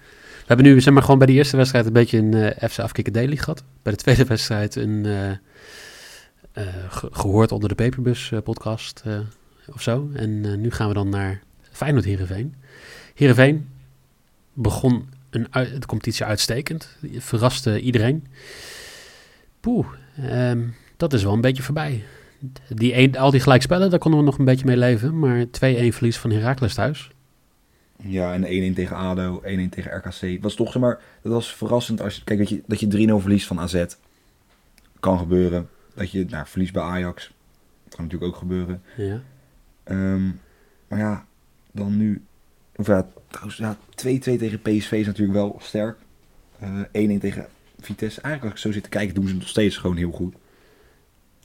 We 0.46 0.50
hebben 0.50 0.66
nu 0.66 0.80
zeg 0.80 0.92
maar 0.94 1.02
gewoon 1.02 1.18
bij 1.18 1.26
de 1.26 1.32
eerste 1.32 1.56
wedstrijd 1.56 1.86
een 1.86 1.92
beetje 1.92 2.18
een 2.18 2.34
eh 2.34 2.68
FC 2.70 2.78
Afkikken 2.78 3.12
Daily 3.12 3.36
gehad. 3.36 3.64
Bij 3.82 3.92
de 3.92 3.98
tweede 3.98 4.24
wedstrijd 4.34 4.76
een 4.76 5.06
eh, 5.06 5.30
eh, 5.30 5.36
ge- 6.88 7.08
gehoord 7.12 7.52
onder 7.52 7.68
de 7.68 7.74
Paperbus 7.74 8.32
podcast 8.44 9.02
of 9.72 9.82
zo. 9.82 10.10
En 10.14 10.60
nu 10.60 10.70
gaan 10.70 10.88
we 10.88 10.94
dan 10.94 11.08
naar 11.08 11.42
Feyenoord 11.70 12.04
Heerenveen. 12.04 12.54
Heerenveen 13.14 13.68
begon 14.52 15.08
een, 15.30 15.46
de 15.52 15.86
competitie 15.86 16.24
uitstekend. 16.24 16.96
Verraste 17.18 17.80
iedereen. 17.80 18.26
Poeh, 19.60 19.86
ehm, 20.16 20.62
dat 20.96 21.12
is 21.12 21.22
wel 21.22 21.32
een 21.32 21.40
beetje 21.40 21.62
voorbij. 21.62 22.04
Die 22.68 22.96
een, 22.96 23.18
al 23.18 23.30
die 23.30 23.40
gelijkspellen, 23.40 23.90
daar 23.90 23.98
konden 23.98 24.20
we 24.20 24.26
nog 24.26 24.38
een 24.38 24.44
beetje 24.44 24.66
mee 24.66 24.76
leven. 24.76 25.18
Maar 25.18 25.44
2-1 25.44 25.48
verlies 25.92 26.18
van 26.18 26.30
Heracles 26.30 26.74
thuis. 26.74 27.10
ja. 28.02 28.34
en 28.34 28.72
1-1 28.72 28.74
tegen 28.74 28.96
ADO, 28.96 29.42
1-1 29.42 29.42
tegen 29.70 29.96
RKC. 29.96 30.42
Was 30.42 30.54
toch, 30.54 30.72
zeg 30.72 30.82
maar, 30.82 31.00
dat 31.22 31.32
was 31.32 31.54
verrassend. 31.54 32.00
Als 32.00 32.16
je, 32.16 32.24
kijk, 32.24 32.38
dat 32.38 32.48
je, 32.48 32.62
dat 32.66 32.80
je 32.80 33.08
3-0 33.08 33.20
verliest 33.20 33.46
van 33.46 33.60
AZ. 33.60 33.84
Kan 35.00 35.18
gebeuren. 35.18 35.68
Dat 35.94 36.10
je 36.10 36.24
nou, 36.28 36.46
verliest 36.46 36.72
bij 36.72 36.82
Ajax. 36.82 37.32
Kan 37.88 38.04
natuurlijk 38.04 38.32
ook 38.32 38.38
gebeuren. 38.38 38.82
Ja. 38.96 39.20
Ehm, 39.84 40.26
maar 40.88 40.98
ja, 40.98 41.26
dan 41.72 41.96
nu... 41.96 42.22
Of 42.76 42.86
ja, 42.86 43.08
trouwens, 43.28 43.56
ja, 43.56 43.76
2-2 43.76 44.38
tegen 44.38 44.60
PSV 44.62 44.92
is 44.92 45.06
natuurlijk 45.06 45.38
wel 45.38 45.56
sterk. 45.60 45.98
Eh 46.58 46.80
1-1 46.80 47.20
tegen 47.20 47.46
Vitesse. 47.80 48.20
Eigenlijk 48.20 48.42
als 48.42 48.52
ik 48.64 48.66
zo 48.66 48.72
zit 48.72 48.82
te 48.82 48.88
kijken, 48.88 49.14
doen 49.14 49.24
ze 49.24 49.30
het 49.30 49.38
nog 49.40 49.48
steeds 49.48 49.76
gewoon 49.76 49.96
heel 49.96 50.10
goed. 50.10 50.34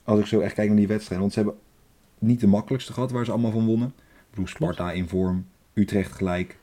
Als 0.03 0.19
ik 0.19 0.25
zo 0.25 0.39
echt 0.39 0.53
kijk 0.53 0.67
naar 0.67 0.77
die 0.77 0.87
wedstrijd. 0.87 1.19
Want 1.21 1.33
ze 1.33 1.39
hebben 1.39 1.57
niet 2.19 2.39
de 2.39 2.47
makkelijkste 2.47 2.93
gehad 2.93 3.11
waar 3.11 3.25
ze 3.25 3.31
allemaal 3.31 3.51
van 3.51 3.65
wonnen. 3.65 3.93
Ik 3.97 4.29
bedoel, 4.29 4.47
Sparta 4.47 4.91
in 4.91 5.07
vorm. 5.07 5.45
Utrecht 5.73 6.11
gelijk. 6.11 6.57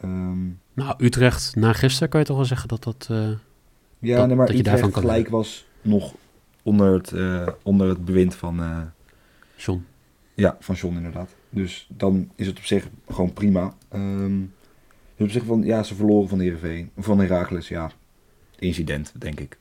Ehm, 0.00 0.46
Nou, 0.72 0.94
Utrecht 0.98 1.54
na 1.56 1.72
gisteren 1.72 2.08
kan 2.08 2.20
je 2.20 2.26
toch 2.26 2.36
wel 2.36 2.44
zeggen 2.44 2.68
dat 2.68 2.82
dat... 2.84 3.06
eh, 3.10 3.30
ja, 3.98 4.16
Dat- 4.16 4.26
nee, 4.26 4.36
maar 4.36 4.46
dat 4.46 4.56
Utrecht 4.56 4.94
gelijk 4.94 5.28
was 5.28 5.66
nog 5.82 6.14
onder 6.62 6.92
het, 6.94 7.12
eh, 7.12 7.46
onder 7.62 7.88
het 7.88 8.04
bewind 8.04 8.34
van... 8.34 8.60
eh, 8.60 8.80
John. 9.56 9.86
Ja, 10.34 10.56
van 10.60 10.74
John 10.74 10.96
inderdaad. 10.96 11.30
Dus 11.56 11.88
dan 11.96 12.30
is 12.34 12.46
het 12.46 12.58
op 12.58 12.64
zich 12.64 12.88
gewoon 13.08 13.32
prima. 13.32 13.74
Ehm, 13.88 14.40
dus 15.16 15.26
op 15.26 15.30
zich 15.30 15.44
van, 15.44 15.62
ja, 15.62 15.82
ze 15.82 15.94
verloren 15.94 16.28
van 16.28 16.40
Heerenveen. 16.40 16.90
Van 16.96 17.18
Heracles, 17.20 17.68
ja. 17.68 17.90
Incident, 18.58 19.12
denk 19.18 19.40
ik. 19.40 19.58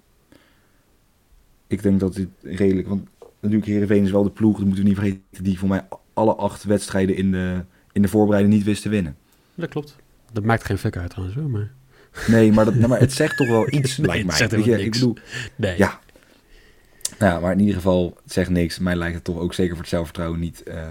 Ik 1.67 1.81
denk 1.83 1.99
dat 1.99 2.13
dit 2.15 2.27
redelijk... 2.41 2.87
Want 2.87 3.07
natuurlijk, 3.39 3.65
Heerenveen 3.71 4.03
is 4.03 4.11
wel 4.11 4.23
de 4.23 4.29
ploeg, 4.29 4.57
dat 4.57 4.65
moeten 4.65 4.83
we 4.83 4.89
niet 4.89 4.97
vergeten... 4.99 5.43
die 5.43 5.59
voor 5.59 5.69
mij 5.69 5.87
alle 6.13 6.35
acht 6.35 6.63
wedstrijden 6.63 7.15
in 7.15 7.31
de, 7.31 7.63
in 7.91 8.01
de 8.01 8.07
voorbereiding 8.07 8.53
niet 8.55 8.63
wist 8.65 8.81
te 8.81 8.89
winnen. 8.89 9.15
Dat 9.55 9.69
klopt. 9.69 9.95
Dat 10.31 10.43
maakt 10.43 10.63
geen 10.63 10.77
fuck 10.77 10.97
uit 10.97 11.09
trouwens 11.09 11.37
hoor, 11.37 11.49
maar... 11.49 11.71
Nee, 12.27 12.51
maar, 12.51 12.65
dat, 12.65 12.75
nou, 12.75 12.87
maar 12.87 12.99
het 12.99 13.13
zegt 13.13 13.37
toch 13.37 13.47
wel 13.47 13.67
iets, 13.73 13.97
Nee, 13.97 14.07
lijkt 14.07 14.21
het 14.21 14.27
mij. 14.27 14.37
zegt 14.37 14.51
Weet 14.51 14.63
je, 14.63 14.71
helemaal 14.71 14.85
ik 14.87 14.93
niks. 14.93 14.99
bedoel, 14.99 15.17
Nee. 15.55 15.77
ja. 15.77 15.99
Nou 17.19 17.33
ja, 17.33 17.39
maar 17.39 17.51
in 17.51 17.59
ieder 17.59 17.75
geval, 17.75 18.17
het 18.23 18.31
zegt 18.33 18.49
niks. 18.49 18.79
Mij 18.79 18.95
lijkt 18.95 19.15
het 19.15 19.23
toch 19.23 19.37
ook 19.37 19.53
zeker 19.53 19.71
voor 19.71 19.81
het 19.81 19.89
zelfvertrouwen 19.89 20.39
niet, 20.39 20.63
eh, 20.63 20.87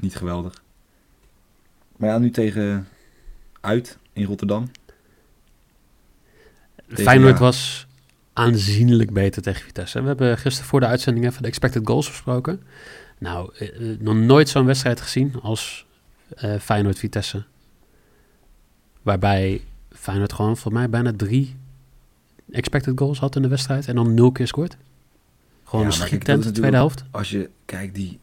niet 0.00 0.16
geweldig. 0.16 0.62
Maar 1.96 2.08
ja, 2.08 2.18
nu 2.18 2.30
tegen 2.30 2.88
uit 3.60 3.98
in 4.12 4.24
Rotterdam. 4.24 4.70
Tegen- 6.88 7.04
Feyenoord 7.04 7.38
ja. 7.38 7.44
was 7.44 7.86
aanzienlijk 8.32 9.12
beter 9.12 9.42
tegen 9.42 9.62
Vitesse. 9.62 10.00
We 10.00 10.06
hebben 10.06 10.38
gisteren 10.38 10.68
voor 10.68 10.80
de 10.80 10.86
uitzending 10.86 11.26
even 11.26 11.42
de 11.42 11.48
expected 11.48 11.86
goals 11.86 12.08
besproken. 12.08 12.62
Nou, 13.18 13.50
eh, 13.58 13.92
eh, 13.92 14.00
nog 14.00 14.14
nooit 14.14 14.48
zo'n 14.48 14.66
wedstrijd 14.66 15.00
gezien 15.00 15.34
als 15.42 15.86
eh 16.36 16.58
Feyenoord-Vitesse. 16.58 17.44
Waarbij 19.02 19.60
Feyenoord 19.92 20.32
gewoon 20.32 20.56
voor 20.56 20.72
mij 20.72 20.90
bijna 20.90 21.12
drie 21.16 21.56
expected 22.50 22.98
goals 22.98 23.18
had 23.18 23.36
in 23.36 23.42
de 23.42 23.48
wedstrijd. 23.48 23.88
En 23.88 23.94
dan 23.94 24.14
nul 24.14 24.32
keer 24.32 24.46
scoort. 24.46 24.76
Gewoon 25.64 25.84
Ja, 25.90 26.02
een 26.02 26.08
tweede 26.18 26.44
natuurlijk 26.44 26.74
helft. 26.74 27.04
Als 27.10 27.30
je 27.30 27.50
kijkt 27.64 27.94
die, 27.94 28.18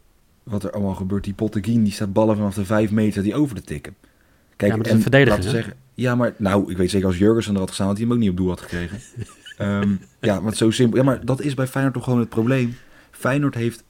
wat 0.48 0.64
er 0.64 0.72
allemaal 0.72 0.96
gebeurt, 0.96 1.24
die 1.24 1.34
Potteguin, 1.34 1.84
die 1.84 1.94
staat 1.94 2.14
ballen 2.14 2.36
vanaf 2.36 2.56
de 2.56 2.66
vijf 2.66 2.92
meter 2.92 3.24
die 3.24 3.36
over 3.36 3.56
te 3.56 3.62
tikken. 3.62 3.96
Kijk, 4.56 4.72
Ja, 4.72 4.78
maar 4.78 4.88
dat 4.88 5.02
verdediger, 5.02 5.36
laten 5.38 5.52
zeggen, 5.52 5.74
ja, 5.94 6.16
maar 6.16 6.34
nou, 6.38 6.72
ik 6.72 6.78
weet 6.78 6.90
zeker 6.90 7.08
als 7.08 7.18
Jurgensen 7.18 7.54
er 7.54 7.60
had 7.60 7.68
gestaan, 7.68 7.88
had 7.88 7.98
hij 7.98 8.06
hem 8.06 8.14
ook 8.14 8.20
niet 8.22 8.30
op 8.30 8.38
doel 8.38 8.50
had 8.50 8.62
gekregen. 8.62 9.00
Ehm, 9.58 9.96
ja, 10.20 10.40
maar 10.40 10.56
zo 10.56 10.72
simpel. 10.72 10.98
Ja, 10.98 11.04
maar 11.04 11.26
dat 11.26 11.42
is 11.42 11.54
bij 11.54 11.68
Feyenoord 11.68 11.94
toch 11.94 12.04
gewoon 12.04 12.20
het 12.20 12.30
probleem. 12.30 12.76
Feyenoord 13.12 13.56
heeft 13.56 13.84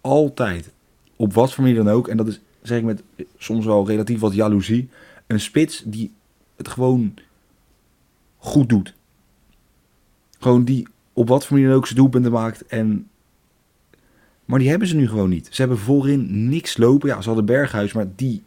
altijd, 0.00 0.70
op 1.16 1.32
wat 1.32 1.54
voor 1.54 1.64
manier 1.64 1.84
dan 1.84 1.94
ook, 1.94 2.08
en 2.08 2.16
dat 2.16 2.28
is 2.28 2.40
zeg 2.62 2.78
ik 2.78 2.84
met 2.84 3.02
soms 3.38 3.64
wel 3.64 3.86
relatief 3.86 4.20
wat 4.20 4.34
jaloezie, 4.34 4.88
een 5.26 5.40
spits 5.40 5.82
die 5.86 6.12
het 6.56 6.68
gewoon 6.68 7.14
goed 8.38 8.68
doet. 8.68 8.94
Gewoon 10.38 10.64
die 10.64 10.86
op 11.12 11.28
wat 11.28 11.46
voor 11.46 11.56
manier 11.56 11.70
dan 11.70 11.78
ook 11.78 11.86
zijn 11.86 11.98
doelpunten 11.98 12.32
maakt 12.32 12.66
en 12.66 13.08
maar 14.50 14.58
die 14.58 14.68
hebben 14.68 14.88
ze 14.88 14.96
nu 14.96 15.08
gewoon 15.08 15.28
niet. 15.28 15.48
Ze 15.50 15.60
hebben 15.60 15.78
voorin 15.78 16.48
niks 16.48 16.76
lopen. 16.76 17.08
Ja, 17.08 17.20
ze 17.20 17.26
hadden 17.26 17.44
Berghuis, 17.44 17.92
maar 17.92 18.06
die 18.16 18.42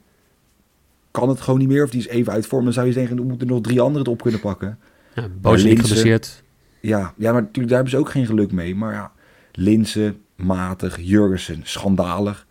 kan 1.11 1.29
het 1.29 1.41
gewoon 1.41 1.59
niet 1.59 1.67
meer. 1.67 1.83
Of 1.83 1.89
die 1.89 1.99
is 1.99 2.07
even 2.07 2.33
uit 2.33 2.47
vorm. 2.47 2.63
Dan 2.63 2.73
zou 2.73 2.87
je 2.87 2.93
denken, 2.93 3.17
er 3.17 3.25
moeten 3.25 3.47
nog 3.47 3.61
drie 3.61 3.81
anderen 3.81 4.01
het 4.01 4.13
op 4.13 4.21
kunnen 4.21 4.39
pakken. 4.39 4.79
Ja, 5.15 5.27
Boos 5.41 5.63
niet 5.63 5.79
geblesseerd. 5.79 6.43
Ja, 6.79 7.13
ja, 7.17 7.31
maar 7.31 7.41
natuurlijk, 7.41 7.67
daar 7.67 7.83
hebben 7.83 7.89
ze 7.89 7.97
ook 7.97 8.09
geen 8.09 8.25
geluk 8.25 8.51
mee. 8.51 8.75
Maar 8.75 8.93
ja, 8.93 9.11
Linse, 9.51 10.15
matig, 10.35 10.97
Jurgensen, 11.01 11.61
schandalig. 11.63 12.47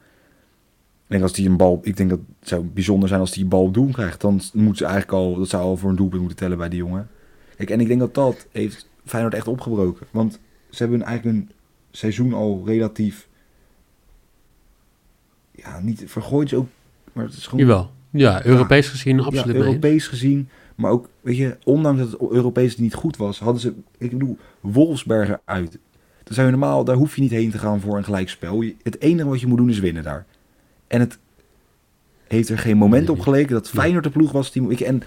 Ik 1.05 1.19
denk, 1.19 1.23
als 1.23 1.33
die 1.33 1.49
een 1.49 1.57
bal, 1.57 1.81
ik 1.83 1.97
denk 1.97 2.11
dat 2.11 2.21
het 2.41 2.49
zou 2.49 2.65
bijzonder 2.65 3.09
zijn 3.09 3.21
als 3.21 3.33
die 3.33 3.43
een 3.43 3.49
bal 3.49 3.63
op 3.63 3.75
doel 3.75 3.91
krijgt. 3.91 4.21
Dan 4.21 4.41
moet 4.53 4.77
ze 4.77 4.85
eigenlijk 4.85 5.15
al, 5.15 5.35
dat 5.35 5.49
zou 5.49 5.63
al 5.63 5.77
voor 5.77 5.91
een 5.91 5.97
doelpunt 5.97 6.21
moeten 6.21 6.39
tellen 6.39 6.59
bij 6.59 6.69
die 6.69 6.79
jongen. 6.79 7.09
Kijk, 7.57 7.71
en 7.71 7.81
ik 7.81 7.87
denk 7.87 8.01
dat 8.01 8.15
dat 8.15 8.47
heeft 8.53 8.89
Feyenoord 9.05 9.35
echt 9.35 9.49
opgebroken. 9.49 10.07
Want 10.11 10.41
ze 10.71 10.83
hebben 10.83 11.03
eigenlijk 11.03 11.37
een 11.37 11.51
seizoen 11.91 12.33
al 12.33 12.63
relatief, 12.67 13.29
ja, 15.53 15.81
niet 15.81 16.03
vergooid 16.07 16.53
is 16.53 16.59
ook, 16.59 16.69
maar 17.13 17.25
het 17.25 17.35
is 17.35 17.47
gewoon 17.47 17.67
Jawel. 17.67 17.91
Ja, 18.11 18.45
Europees 18.45 18.89
gezien 18.89 19.21
absoluut 19.21 19.57
ja. 19.57 19.63
Europees 19.63 20.07
gezien. 20.07 20.49
Maar 20.75 20.91
ook, 20.91 21.09
weet 21.21 21.37
je, 21.37 21.57
ondanks 21.65 22.01
dat 22.01 22.11
het 22.11 22.31
Europees 22.31 22.79
niet 22.79 22.95
goed 22.95 23.17
was, 23.17 23.39
hadden 23.39 23.61
ze, 23.61 23.75
ik 23.99 24.11
bedoel, 24.11 24.39
Wolfsberger 24.61 25.41
uit. 25.45 25.79
Dan 26.25 26.35
zou 26.35 26.47
je 26.47 26.53
normaal, 26.53 26.85
daar 26.85 26.97
hoef 26.97 27.15
je 27.15 27.23
niet 27.23 27.31
heen 27.31 27.51
te 27.51 27.59
gaan 27.59 27.81
voor 27.81 27.97
een 27.97 28.05
gelijkspel. 28.05 28.65
Het 28.83 29.01
enige 29.01 29.29
wat 29.29 29.41
je 29.41 29.47
moet 29.47 29.59
doen 29.59 29.71
is 29.71 29.79
winnen 29.79 30.03
daar. 30.03 30.27
En 30.87 31.01
het 31.01 31.19
heeft 32.29 32.49
er 32.49 32.59
geen 32.59 32.77
moment 32.77 33.09
op 33.09 33.21
geleken 33.21 33.53
dat 33.53 33.69
Feyenoord 33.69 34.05
de 34.05 34.11
ploeg 34.11 34.33
was. 34.33 34.53
Die, 34.53 34.79
je, 34.79 34.85
en 34.85 35.03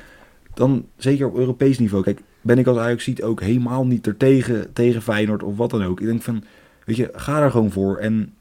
dan 0.53 0.85
zeker 0.97 1.27
op 1.27 1.37
Europees 1.37 1.79
niveau. 1.79 2.03
Kijk, 2.03 2.21
ben 2.41 2.57
ik 2.57 2.67
als 2.67 2.77
Ajax 2.77 3.03
ziet 3.03 3.23
ook 3.23 3.41
helemaal 3.41 3.85
niet 3.85 4.07
er 4.07 4.17
tegen, 4.17 4.73
tegen 4.73 5.01
Feyenoord 5.01 5.43
of 5.43 5.57
wat 5.57 5.69
dan 5.69 5.83
ook. 5.83 5.99
Ik 5.99 6.05
denk 6.05 6.21
van, 6.21 6.43
weet 6.85 6.95
je, 6.95 7.09
ga 7.13 7.41
er 7.41 7.51
gewoon 7.51 7.71
voor. 7.71 7.97
En 7.97 8.33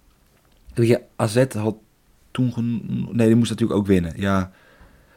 weet 0.75 0.89
je, 0.89 1.01
AZ 1.17 1.45
had 1.53 1.77
toen 2.35 2.83
Nee, 3.13 3.27
die 3.27 3.37
moest 3.37 3.51
natuurlijk 3.51 3.79
ook 3.79 3.87
winnen. 3.87 4.13
Ja, 4.17 4.51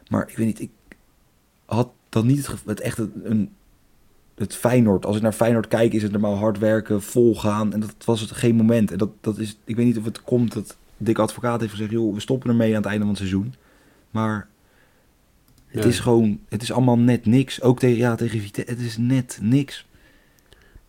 maar 0.09 0.29
ik 0.29 0.37
weet 0.37 0.45
niet, 0.45 0.59
ik 0.61 0.69
had 1.65 1.89
dan 2.09 2.25
niet 2.25 2.47
het, 2.47 2.61
het 2.65 2.79
echt 2.79 2.97
een, 3.23 3.49
het 4.35 4.55
Feyenoord. 4.55 5.05
Als 5.05 5.15
ik 5.15 5.21
naar 5.21 5.31
Feyenoord 5.31 5.67
kijk, 5.67 5.93
is 5.93 6.03
het 6.03 6.11
normaal 6.11 6.35
hard 6.37 6.57
werken, 6.57 7.01
vol 7.01 7.35
gaan. 7.35 7.73
En 7.73 7.79
dat 7.79 7.95
was 8.05 8.21
het 8.21 8.31
geen 8.31 8.55
moment. 8.55 8.91
En 8.91 8.97
dat, 8.97 9.09
dat 9.21 9.37
is, 9.37 9.57
ik 9.63 9.75
weet 9.75 9.85
niet 9.85 9.97
of 9.97 10.05
het 10.05 10.21
komt 10.23 10.53
dat 10.53 10.77
Dick 10.97 11.17
Advocaat 11.19 11.59
heeft 11.59 11.71
gezegd, 11.71 11.91
joh, 11.91 12.13
we 12.13 12.19
stoppen 12.19 12.49
ermee 12.49 12.69
aan 12.69 12.75
het 12.81 12.85
einde 12.85 12.99
van 12.99 13.09
het 13.09 13.17
seizoen. 13.17 13.53
Maar 14.11 14.47
het 15.67 15.83
Ja. 15.83 15.89
is 15.89 15.99
gewoon, 15.99 16.39
het 16.49 16.61
is 16.61 16.71
allemaal 16.71 16.97
net 16.99 17.25
niks. 17.25 17.61
Ook 17.61 17.79
tegen, 17.79 17.97
ja, 17.97 18.15
tegen 18.15 18.39
Vitesse, 18.39 18.71
het 18.71 18.81
is 18.81 18.97
net 18.97 19.39
niks. 19.41 19.85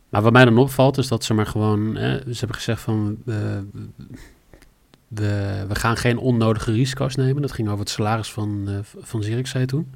Maar 0.09 0.23
wat 0.23 0.33
mij 0.33 0.45
dan 0.45 0.59
opvalt 0.59 0.99
is 0.99 1.09
dat 1.09 1.25
ze 1.25 1.35
maar 1.35 1.47
gewoon... 1.47 1.95
Ze 1.97 2.37
hebben 2.39 2.57
gezegd 2.57 2.81
van... 2.81 3.19
eh, 3.27 3.59
we, 5.09 5.65
we 5.69 5.75
gaan 5.75 5.97
geen 5.97 6.19
onnodige 6.19 6.73
risico's 6.73 7.15
nemen. 7.15 7.43
Dat 7.43 7.53
ging 7.53 7.69
over 7.69 7.81
het 7.81 7.91
salaris 7.91 8.33
van, 8.33 8.69
eh 8.69 8.79
van 9.01 9.23
Zirkzee 9.23 9.67
toen. 9.67 9.95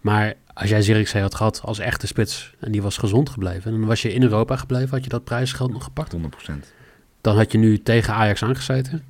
Maar 0.00 0.34
als 0.54 0.68
jij 0.68 0.82
Zirkzee 0.82 1.22
had 1.22 1.34
gehad 1.34 1.60
als 1.64 1.78
echte 1.78 2.06
spits... 2.06 2.54
en 2.60 2.72
die 2.72 2.82
was 2.82 2.96
gezond 2.96 3.28
gebleven... 3.28 3.72
en 3.72 3.78
dan 3.78 3.88
was 3.88 4.02
je 4.02 4.12
in 4.12 4.22
Europa 4.22 4.56
gebleven... 4.56 4.90
had 4.90 5.04
je 5.04 5.08
dat 5.08 5.24
prijsgeld 5.24 5.72
nog 5.72 5.84
gepakt. 5.84 6.16
100%. 6.16 6.18
Dan 7.20 7.36
had 7.36 7.52
je 7.52 7.58
nu 7.58 7.82
tegen 7.82 8.14
Ajax 8.14 8.42
aangezeten. 8.42 9.04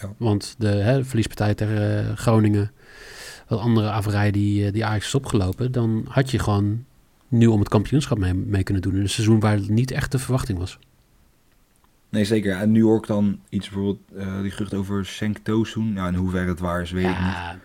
Ja. 0.00 0.12
Want 0.16 0.54
de 0.58 0.68
hè, 0.68 1.04
verliespartij 1.04 1.54
tegen 1.54 2.08
eh, 2.08 2.16
Groningen... 2.16 2.72
wat 3.48 3.58
andere 3.58 3.90
averij 3.90 4.30
die, 4.30 4.66
eh, 4.66 4.72
die 4.72 4.84
Ajax 4.84 5.06
is 5.06 5.14
opgelopen... 5.14 5.72
dan 5.72 6.06
had 6.08 6.30
je 6.30 6.38
gewoon 6.38 6.84
nu 7.28 7.46
om 7.46 7.58
het 7.58 7.68
kampioenschap 7.68 8.18
mee, 8.18 8.34
mee 8.34 8.62
kunnen 8.62 8.82
doen... 8.82 8.94
in 8.94 9.00
een 9.00 9.08
seizoen 9.08 9.40
waar 9.40 9.54
het 9.54 9.68
niet 9.68 9.90
echt 9.90 10.12
de 10.12 10.18
verwachting 10.18 10.58
was. 10.58 10.78
Nee, 12.16 12.24
zeker. 12.24 12.56
En 12.56 12.70
nu 12.70 12.82
hoor 12.82 12.98
ik 12.98 13.06
dan 13.06 13.40
iets 13.48 13.68
bijvoorbeeld, 13.68 14.00
eh, 14.16 14.40
die 14.40 14.50
gerucht 14.50 14.74
over 14.74 15.06
Senk 15.06 15.38
Tosun. 15.38 15.92
Nou, 15.92 16.08
in 16.08 16.14
hoeverre 16.14 16.48
het 16.48 16.60
waar 16.60 16.82
is, 16.82 16.90
weet 16.90 17.08
ik 17.08 17.20
niet. 17.20 17.58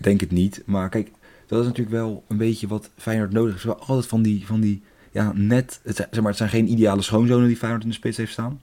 Denk 0.00 0.20
het 0.20 0.30
niet. 0.30 0.62
Maar 0.66 0.88
kijk, 0.88 1.10
dat 1.46 1.60
is 1.60 1.66
natuurlijk 1.66 1.96
wel 1.96 2.24
een 2.28 2.36
beetje 2.36 2.66
wat 2.66 2.90
Feyenoord 2.96 3.32
nodig 3.32 3.54
is. 3.54 3.64
Wel 3.64 3.78
altijd 3.78 4.06
van 4.06 4.22
die, 4.22 4.46
van 4.46 4.60
die 4.60 4.82
ja, 5.10 5.32
net... 5.34 5.80
Het 5.82 5.96
zijn, 5.96 6.08
zeg 6.10 6.20
maar, 6.20 6.28
het 6.28 6.38
zijn 6.38 6.50
geen 6.50 6.70
ideale 6.70 7.02
schoonzonen 7.02 7.46
die 7.46 7.56
Feyenoord 7.56 7.82
in 7.82 7.88
de 7.88 7.94
spits 7.94 8.16
heeft 8.16 8.32
staan. 8.32 8.60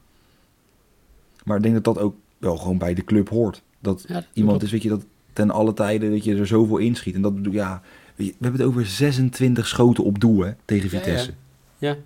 Maar 1.44 1.58
ik 1.58 1.64
denk 1.64 1.76
dat 1.76 1.84
dat 1.84 2.00
ook 2.04 2.16
wel 2.38 2.58
gewoon 2.58 2.78
bij 2.78 2.94
de 2.94 3.04
club 3.04 3.30
hoort. 3.30 3.64
Dat 3.80 4.06
ja, 4.08 4.14
dat 4.14 4.28
iemand 4.34 4.64
is, 4.64 4.72
weet 4.72 4.84
je, 4.84 4.90
dat 4.90 5.06
ten 5.34 5.52
alle 5.52 5.74
tijden 5.74 6.12
dat 6.12 6.24
je 6.24 6.36
er 6.36 6.48
zoveel 6.48 6.78
inschiet. 6.78 7.16
En 7.16 7.22
dat 7.22 7.36
bedoel 7.36 7.54
ja, 7.54 7.82
weet 8.16 8.28
je, 8.28 8.34
we 8.34 8.44
hebben 8.44 8.62
het 8.62 8.70
over 8.70 8.86
26 8.86 9.68
schoten 9.68 10.04
op 10.04 10.20
doel 10.20 10.40
hè, 10.40 10.52
tegen 10.66 10.90
Ja, 10.90 10.98
ja. 10.98 11.04
Vitesse. 11.04 11.34
Ja. 11.78 11.98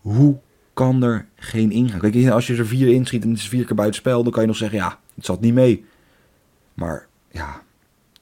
Hoe 0.00 0.38
kan 0.76 1.02
er 1.02 1.26
geen 1.36 1.70
ingaan? 1.70 2.00
Kijk, 2.00 2.28
als 2.28 2.46
je 2.46 2.56
er 2.56 2.66
vier 2.66 2.88
inschiet 2.88 3.22
en 3.22 3.28
het 3.30 3.38
is 3.38 3.48
vier 3.48 3.64
keer 3.64 3.76
buitenspel, 3.76 4.22
dan 4.22 4.32
kan 4.32 4.42
je 4.42 4.48
nog 4.48 4.56
zeggen, 4.56 4.78
ja, 4.78 4.98
het 5.14 5.24
zat 5.24 5.40
niet 5.40 5.54
mee. 5.54 5.84
Maar 6.74 7.06
ja, 7.30 7.62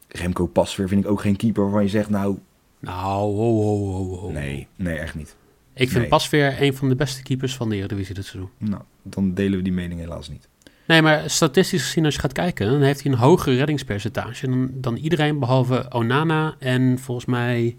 Remco 0.08 0.46
Pasveer 0.46 0.88
vind 0.88 1.04
ik 1.04 1.10
ook 1.10 1.20
geen 1.20 1.36
keeper 1.36 1.62
waarvan 1.62 1.82
je 1.82 1.88
zegt, 1.88 2.10
nou, 2.10 2.38
Nou, 2.78 3.34
ho, 3.34 3.54
ho, 3.62 3.86
ho, 3.86 4.16
ho. 4.16 4.30
nee, 4.30 4.66
nee, 4.76 4.96
echt 4.98 5.14
niet. 5.14 5.36
Ik 5.74 5.88
vind 5.88 6.00
Nee. 6.00 6.08
Pasveer 6.08 6.62
een 6.62 6.74
van 6.74 6.88
de 6.88 6.94
beste 6.94 7.22
keepers 7.22 7.56
van 7.56 7.68
de 7.68 7.76
Eredivisie 7.76 8.14
dit 8.14 8.24
seizoen. 8.24 8.50
Nou, 8.58 8.82
dan 9.02 9.34
delen 9.34 9.58
we 9.58 9.64
die 9.64 9.72
mening 9.72 10.00
helaas 10.00 10.28
niet. 10.28 10.48
Nee, 10.86 11.02
maar 11.02 11.30
statistisch 11.30 11.82
gezien 11.82 12.04
als 12.04 12.14
je 12.14 12.20
gaat 12.20 12.32
kijken... 12.32 12.70
dan 12.70 12.80
heeft 12.80 13.02
hij 13.02 13.12
een 13.12 13.18
hoger 13.18 13.54
reddingspercentage 13.56 14.46
dan, 14.48 14.70
dan 14.74 14.96
iedereen... 14.96 15.38
behalve 15.38 15.86
Onana 15.92 16.54
en 16.58 16.98
volgens 16.98 17.26
mij... 17.26 17.76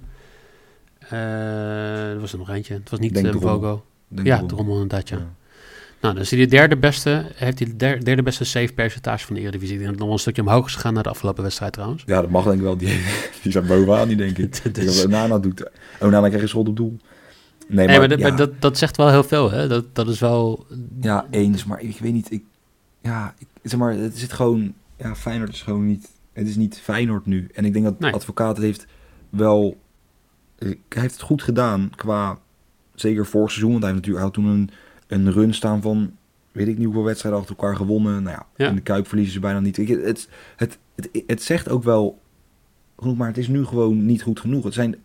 eh, 1.00 2.10
er 2.10 2.20
was 2.20 2.32
er 2.32 2.38
nog 2.38 2.50
eentje. 2.50 2.74
Het 2.74 2.90
was 2.90 3.00
niet 3.00 3.14
Denk 3.14 3.26
uh, 3.26 3.32
Drommel. 3.32 3.60
Vogo. 3.60 3.84
Denk 4.08 4.28
Ja. 4.28 4.44
Drommel 4.46 4.74
inderdaad, 4.74 5.10
ja. 5.10 5.18
Ja. 5.18 5.34
Nou, 6.02 6.14
dan 6.14 6.24
is 6.24 6.32
hij 6.32 6.40
de 6.40 6.46
derde 6.48 6.78
beste... 6.78 7.26
heeft 7.36 7.60
hij 7.60 7.68
de 7.68 7.76
der- 7.76 8.04
derde 8.06 8.24
beste 8.24 8.44
save 8.44 8.74
percentage 8.74 9.26
van 9.26 9.36
de 9.36 9.42
Eredivisie. 9.42 9.74
Ik 9.76 9.80
denk 9.82 9.90
dat 9.92 10.00
het 10.00 10.06
nog 10.08 10.14
een 10.16 10.22
stukje 10.22 10.42
omhoog 10.42 10.66
is 10.68 10.76
gegaan... 10.76 10.94
na 10.94 11.02
de 11.02 11.10
afgelopen 11.10 11.44
wedstrijd 11.44 11.74
trouwens. 11.74 12.04
Ja, 12.06 12.22
dat 12.22 12.30
mag 12.30 12.44
denk 12.44 12.56
ik 12.56 12.62
wel. 12.62 12.78
Die, 12.78 12.88
die 13.42 13.52
staat 13.52 13.68
bovenaan, 13.68 14.08
die 14.08 14.18
denk 14.18 14.38
ik. 14.38 14.64
Dus- 14.74 14.74
Dus... 14.86 15.06
Onana 15.06 15.40
doet... 15.40 15.70
Onana 16.00 16.26
krijgt 16.26 16.42
een 16.44 16.50
schot 16.50 16.68
op 16.68 16.76
doel. 16.76 16.98
Nee, 17.68 17.88
Nee, 17.88 18.00
maar, 18.00 18.08
dat, 18.10 18.20
ja, 18.20 18.28
maar 18.28 18.38
dat, 18.38 18.62
dat 18.62 18.78
zegt 18.78 18.98
wel 18.98 19.10
heel 19.10 19.24
veel, 19.24 19.52
hè? 19.52 19.68
Dat, 19.68 19.96
dat 19.96 20.08
is 20.08 20.20
wel... 20.20 20.66
ja, 21.02 21.26
eens. 21.32 21.64
Maar 21.66 21.82
ik 21.82 21.98
weet 22.00 22.14
niet... 22.14 22.32
Ik, 22.32 22.44
ja, 23.02 23.34
ik, 23.38 23.48
zeg 23.64 23.80
maar, 23.80 23.94
het 23.94 24.18
zit 24.18 24.34
gewoon... 24.34 24.74
Ja, 24.98 25.16
Feyenoord 25.16 25.50
is 25.54 25.62
gewoon 25.62 25.86
niet... 25.88 26.08
Het 26.34 26.48
is 26.48 26.56
niet 26.56 26.80
Feyenoord 26.84 27.26
nu. 27.26 27.48
En 27.54 27.66
ik 27.66 27.74
denk 27.74 27.86
dat 27.86 28.00
Nee. 28.00 28.14
advocaat 28.14 28.56
het 28.58 28.66
heeft 28.66 28.86
wel... 29.30 29.78
eh, 30.58 30.68
Hij 30.90 31.02
heeft 31.02 31.14
het 31.14 31.24
goed 31.24 31.44
gedaan 31.44 31.90
qua... 31.96 32.40
Zeker 32.96 33.26
vorig 33.26 33.50
seizoen. 33.50 33.72
Want 33.72 33.84
hij 33.84 33.92
heeft 33.94 34.06
natuurlijk 34.06 34.26
had 34.36 34.44
toen 34.44 34.54
een, 34.54 34.70
een 35.08 35.32
run 35.32 35.54
staan 35.54 35.82
van... 35.82 36.12
Weet 36.52 36.68
ik 36.68 36.76
niet 36.78 36.86
hoeveel 36.86 37.04
wedstrijden 37.04 37.40
achter 37.42 37.56
elkaar 37.58 37.76
gewonnen. 37.76 38.24
Nou 38.24 38.36
ja, 38.38 38.46
Ja. 38.56 38.70
in 38.70 38.76
de 38.76 38.82
Kuip 38.82 39.08
verliezen 39.08 39.34
ze 39.34 39.40
bijna 39.40 39.60
niet. 39.60 39.78
Ik, 39.78 39.88
het, 39.88 40.28
het, 40.56 40.78
het, 40.96 41.10
het 41.28 41.44
zegt 41.44 41.70
ook 41.70 41.84
wel 41.84 42.22
genoeg, 43.00 43.18
maar 43.18 43.28
het 43.28 43.38
is 43.38 43.48
nu 43.48 43.66
gewoon 43.66 44.06
niet 44.06 44.22
goed 44.22 44.40
genoeg. 44.40 44.64
Het 44.64 44.74
zijn 44.74 44.96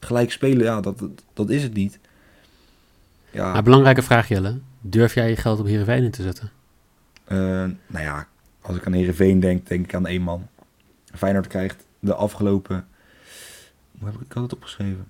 gelijk 0.00 0.32
spelen, 0.32 0.64
ja, 0.64 0.80
dat, 0.80 1.02
dat, 1.32 1.50
is 1.50 1.62
het 1.62 1.74
niet. 1.74 1.98
Ja, 3.30 3.52
Maar 3.52 3.62
belangrijke 3.62 4.02
vraag, 4.02 4.28
Jelle. 4.28 4.58
Durf 4.80 5.14
jij 5.14 5.28
je 5.28 5.36
geld 5.36 5.58
op 5.60 5.66
Heerenveen 5.66 6.02
in 6.04 6.10
te 6.10 6.22
zetten? 6.22 6.50
eh, 7.24 7.36
nou 7.86 8.04
ja, 8.04 8.26
als 8.60 8.76
ik 8.76 8.86
aan 8.86 8.92
Heerenveen 8.92 9.40
denk, 9.40 9.66
denk 9.66 9.84
ik 9.84 9.94
aan 9.94 10.06
één 10.06 10.22
man. 10.22 10.46
Feyenoord 11.14 11.46
krijgt 11.46 11.86
de 11.98 12.14
afgelopen... 12.14 12.86
Hoe 13.98 14.08
heb 14.08 14.14
ik, 14.14 14.20
ik 14.26 14.32
had 14.32 14.42
het 14.42 14.52
opgeschreven? 14.52 15.06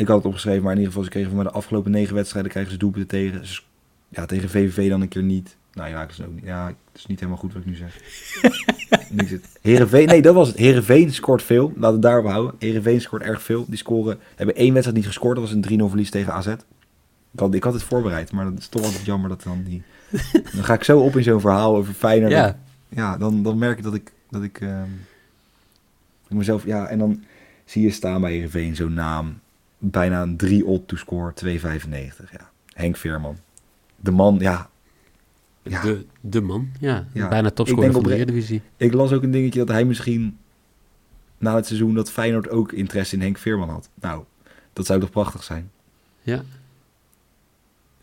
Ik 0.00 0.06
had 0.06 0.16
het 0.16 0.26
opgeschreven, 0.26 0.62
maar 0.62 0.72
in 0.72 0.78
ieder 0.78 0.92
geval, 0.92 1.04
ze 1.04 1.10
kregen 1.10 1.30
van 1.34 1.44
de 1.44 1.50
afgelopen 1.50 1.90
negen 1.90 2.14
wedstrijden 2.14 2.50
krijgen 2.50 2.72
ze 2.72 2.78
doelpunten 2.78 3.08
tegen. 3.08 3.40
Dus, 3.40 3.66
ja, 4.08 4.26
tegen 4.26 4.48
VVV 4.48 4.88
dan 4.88 5.00
een 5.00 5.08
keer 5.08 5.22
niet. 5.22 5.56
Nou 5.72 5.90
ja, 5.90 6.02
ik 6.02 6.10
is 6.10 6.22
ook 6.22 6.34
niet. 6.34 6.44
Ja, 6.44 6.66
het 6.66 6.76
is 6.94 7.06
niet 7.06 7.18
helemaal 7.18 7.40
goed 7.40 7.52
wat 7.52 7.62
ik 7.62 7.68
nu 7.68 7.74
zeg. 7.74 7.98
Heerenveen, 9.60 10.06
nee, 10.06 10.22
dat 10.22 10.34
was 10.34 10.48
het. 10.48 10.56
Heerenveen 10.56 11.12
scoort 11.12 11.42
veel. 11.42 11.66
Laten 11.66 11.80
we 11.80 11.92
het 11.92 12.02
daarop 12.02 12.26
houden. 12.26 12.54
Heerenveen 12.58 13.00
scoort 13.00 13.22
erg 13.22 13.42
veel. 13.42 13.64
Die 13.68 13.76
scoren, 13.76 14.18
hebben 14.36 14.56
één 14.56 14.72
wedstrijd 14.72 14.98
niet 14.98 15.06
gescoord. 15.06 15.36
Dat 15.36 15.44
was 15.44 15.54
een 15.54 15.80
3-0 15.80 15.84
verlies 15.84 16.10
tegen 16.10 16.32
AZ. 16.32 16.46
Ik 17.32 17.40
had, 17.40 17.54
ik 17.54 17.64
had 17.64 17.72
het 17.72 17.82
voorbereid, 17.82 18.32
maar 18.32 18.44
dat 18.44 18.58
is 18.58 18.68
toch 18.68 18.82
altijd 18.82 19.04
jammer 19.04 19.28
dat 19.28 19.42
dan 19.42 19.62
die... 19.64 19.82
Dan 20.54 20.64
ga 20.64 20.74
ik 20.74 20.84
zo 20.84 21.00
op 21.00 21.16
in 21.16 21.22
zo'n 21.22 21.40
verhaal 21.40 21.76
over 21.76 21.94
Feyenoord. 21.94 22.32
Ja. 22.32 22.58
Ja, 22.88 23.16
dan, 23.16 23.42
dan 23.42 23.58
merk 23.58 23.78
ik 23.78 23.84
dat 23.84 23.94
ik, 23.94 24.12
dat 24.30 24.42
ik, 24.42 24.60
ehm, 24.60 24.88
ik 26.28 26.36
mezelf... 26.36 26.64
Ja, 26.64 26.86
en 26.86 26.98
dan 26.98 27.24
zie 27.64 27.82
je 27.82 27.90
staan 27.90 28.20
bij 28.20 28.32
Heerenveen 28.32 28.76
zo'n 28.76 28.94
naam. 28.94 29.38
Bijna 29.82 30.22
een 30.22 30.36
3 30.36 30.66
odd 30.66 30.88
to 30.88 30.96
score, 30.96 31.32
2,95. 31.44 32.30
Ja, 32.30 32.50
Henk 32.72 32.96
Veerman. 32.96 33.36
De 33.96 34.10
man, 34.10 34.36
ja, 34.38 34.70
Ja. 35.62 35.82
De, 35.82 36.04
de 36.20 36.40
man, 36.40 36.68
ja. 36.80 37.06
Ja. 37.12 37.28
Bijna 37.28 37.50
topscorer 37.50 37.92
van 37.92 38.02
de 38.02 38.14
Eredivisie. 38.14 38.62
Ik 38.76 38.92
las 38.92 39.12
ook 39.12 39.22
een 39.22 39.30
dingetje 39.30 39.58
dat 39.58 39.68
hij 39.68 39.84
misschien 39.84 40.38
na 41.38 41.54
het 41.54 41.66
seizoen 41.66 41.94
dat 41.94 42.10
Feyenoord 42.10 42.48
ook 42.48 42.72
interesse 42.72 43.14
in 43.14 43.20
Henk 43.20 43.38
Veerman 43.38 43.68
had. 43.68 43.88
Nou, 43.94 44.24
dat 44.72 44.86
zou 44.86 45.00
toch 45.00 45.10
prachtig 45.10 45.42
zijn. 45.42 45.70
Ja. 46.22 46.36
Ik 46.38 46.42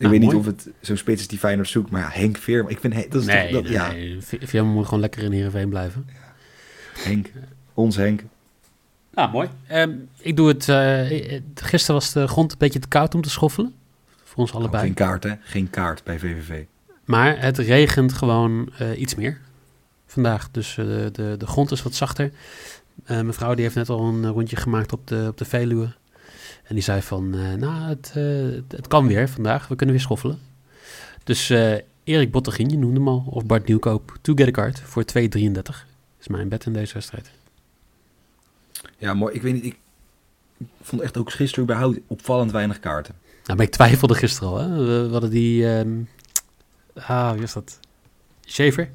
Nou, 0.06 0.10
weet 0.10 0.20
niet 0.20 0.34
of 0.34 0.46
het 0.46 0.68
zo'n 0.80 0.96
spits 0.96 1.20
is 1.20 1.28
die 1.28 1.38
Feyenoord 1.38 1.68
zoekt, 1.68 1.90
maar 1.90 2.00
ja, 2.00 2.08
Henk 2.10 2.36
Veerman. 2.36 2.70
Ik 2.70 2.78
vind 2.80 2.94
dat 3.10 3.20
is 3.20 3.26
Nee, 3.26 3.52
toch, 3.52 3.62
dat, 3.62 3.70
ja, 3.70 3.90
nee. 3.92 4.18
Veerman 4.20 4.72
moet 4.72 4.84
gewoon 4.84 5.00
lekker 5.00 5.22
in 5.22 5.32
Heerenveen 5.32 5.68
blijven. 5.68 6.06
Henk, 6.98 7.32
ons 7.74 7.96
Henk. 7.96 8.22
Nou, 9.18 9.30
mooi. 9.30 9.48
Ehm, 9.66 9.90
ik 10.18 10.36
doe 10.36 10.48
het... 10.48 10.68
eh, 10.68 11.34
eh, 11.34 11.42
gisteren 11.54 12.00
was 12.00 12.12
de 12.12 12.28
grond 12.28 12.52
een 12.52 12.58
beetje 12.58 12.78
te 12.78 12.88
koud 12.88 13.14
om 13.14 13.22
te 13.22 13.30
schoffelen. 13.30 13.74
Voor 14.24 14.38
ons 14.38 14.52
allebei. 14.52 14.76
Oh, 14.76 14.82
geen 14.82 14.94
kaart, 14.94 15.22
hè? 15.24 15.34
Geen 15.40 15.70
kaart 15.70 16.04
bij 16.04 16.18
VVV. 16.18 16.64
Maar 17.04 17.40
het 17.40 17.58
regent 17.58 18.12
gewoon 18.12 18.70
eh, 18.78 19.00
iets 19.00 19.14
meer 19.14 19.40
vandaag. 20.06 20.50
Dus 20.50 20.78
eh, 20.78 20.84
de, 20.84 21.08
de, 21.12 21.34
de 21.38 21.46
grond 21.46 21.70
is 21.70 21.82
wat 21.82 21.94
zachter. 21.94 22.32
Eh 23.04 23.20
mevrouw 23.20 23.54
die 23.54 23.62
heeft 23.64 23.76
net 23.76 23.88
al 23.88 24.00
een 24.04 24.26
rondje 24.26 24.56
gemaakt 24.56 24.92
op 24.92 25.06
de, 25.06 25.26
op 25.28 25.38
de 25.38 25.44
Veluwe. 25.44 25.88
En 26.64 26.74
die 26.74 26.82
zei 26.82 27.02
van, 27.02 27.34
eh, 27.34 27.52
nou, 27.52 27.88
het, 27.88 28.12
eh, 28.14 28.22
het, 28.56 28.72
het 28.72 28.86
kan 28.86 29.06
weer 29.06 29.28
vandaag. 29.28 29.68
We 29.68 29.76
kunnen 29.76 29.94
weer 29.94 30.04
schoffelen. 30.04 30.38
Dus 31.24 31.50
eh, 31.50 31.72
Erik 32.04 32.30
Bottegien, 32.30 32.68
je 32.68 32.78
noemde 32.78 32.98
hem 32.98 33.08
al, 33.08 33.24
of 33.30 33.46
Bart 33.46 33.66
Nieuwkoop, 33.66 34.18
to 34.20 34.34
get 34.34 34.48
a 34.48 34.50
card 34.50 34.80
voor 34.80 35.04
2,33. 35.18 35.22
is 36.20 36.28
mijn 36.28 36.48
bed 36.48 36.66
in 36.66 36.72
deze 36.72 36.94
wedstrijd. 36.94 37.30
Ja, 38.98 39.14
mooi. 39.14 39.34
Ik 39.34 39.42
weet 39.42 39.54
niet, 39.54 39.64
ik 39.64 39.78
vond 40.80 41.02
echt 41.02 41.16
ook 41.16 41.30
gisteren 41.30 41.64
überhaupt 41.64 41.98
opvallend 42.06 42.50
weinig 42.50 42.80
kaarten. 42.80 43.14
Nou, 43.44 43.56
maar 43.56 43.66
ik 43.66 43.72
twijfelde 43.72 44.14
gisteren 44.14 44.48
al. 44.48 44.58
Hè. 44.58 44.68
We, 44.68 45.06
we 45.06 45.12
hadden 45.12 45.30
die, 45.30 45.72
ehm, 45.72 46.02
ah, 46.94 47.32
wie 47.32 47.42
is 47.42 47.52
dat? 47.52 47.80
Shaver? 48.46 48.90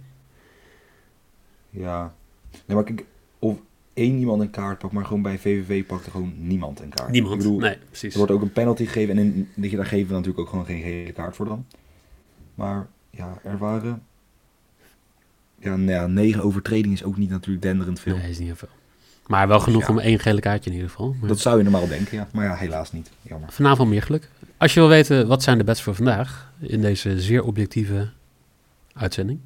Ja. 1.70 2.14
Nee, 2.66 2.76
maar 2.76 2.84
kijk, 2.84 3.06
of 3.40 3.58
één 3.94 4.18
iemand 4.18 4.42
een 4.42 4.50
kaart 4.50 4.80
pakt, 4.80 4.94
maar 4.94 5.06
gewoon 5.06 5.22
bij 5.22 5.40
VVV 5.40 5.86
pakt 5.86 6.06
er 6.06 6.12
gewoon 6.12 6.34
niemand 6.38 6.80
een 6.80 6.90
kaart. 6.90 7.10
Niemand. 7.12 7.34
Ik 7.34 7.40
bedoel, 7.40 7.60
nee, 7.60 7.78
precies. 7.88 8.12
Er 8.12 8.18
wordt 8.18 8.34
ook 8.34 8.42
een 8.42 8.52
penalty 8.52 8.86
gegeven 8.86 9.18
en 9.18 9.24
in, 9.24 9.50
dat 9.56 9.70
je 9.72 9.76
daar 9.76 9.86
geven 9.86 10.08
we 10.08 10.14
natuurlijk 10.14 10.40
ook 10.40 10.50
gewoon 10.50 10.66
geen 10.66 10.82
gele 10.82 11.12
kaart 11.12 11.36
voor 11.36 11.46
dan. 11.46 11.66
Maar 12.56 12.88
ja, 13.10 13.40
er 13.44 13.58
waren... 13.58 14.04
Ja, 15.60 15.76
nou 15.76 15.92
ja, 15.92 16.08
negen 16.08 16.44
overtredingen 16.44 16.98
is 16.98 17.04
ook 17.04 17.18
niet 17.18 17.30
natuurlijk 17.30 17.64
denderend 17.64 18.00
veel. 18.00 18.18
Nee, 18.18 18.30
is 18.30 18.38
niet 18.38 18.48
heel 18.48 18.56
veel. 18.56 18.70
Maar 19.28 19.48
wel 19.48 19.60
genoeg 19.60 19.82
Ja. 19.82 19.88
om 19.88 20.00
één 20.00 20.20
gele 20.20 20.40
kaartje 20.40 20.70
in 20.70 20.76
ieder 20.76 20.90
geval. 20.92 21.16
Maar 21.20 21.28
Dat 21.30 21.40
zou 21.40 21.58
je 21.58 21.64
normaal 21.64 21.88
denken, 21.88 22.18
ja. 22.18 22.28
Maar 22.34 22.46
ja, 22.46 22.56
helaas 22.56 22.92
niet. 22.92 23.10
Jammer. 23.22 23.52
Vanavond 23.52 23.90
meer 23.90 24.02
geluk. 24.02 24.30
Als 24.58 24.74
je 24.74 24.80
wil 24.80 24.90
weten 24.90 25.28
wat 25.28 25.44
zijn 25.44 25.58
de 25.58 25.64
bets 25.64 25.82
voor 25.82 25.96
vandaag 25.96 26.52
in 26.60 26.82
deze 26.82 27.22
zeer 27.22 27.44
objectieve 27.44 28.10
uitzending. 28.94 29.40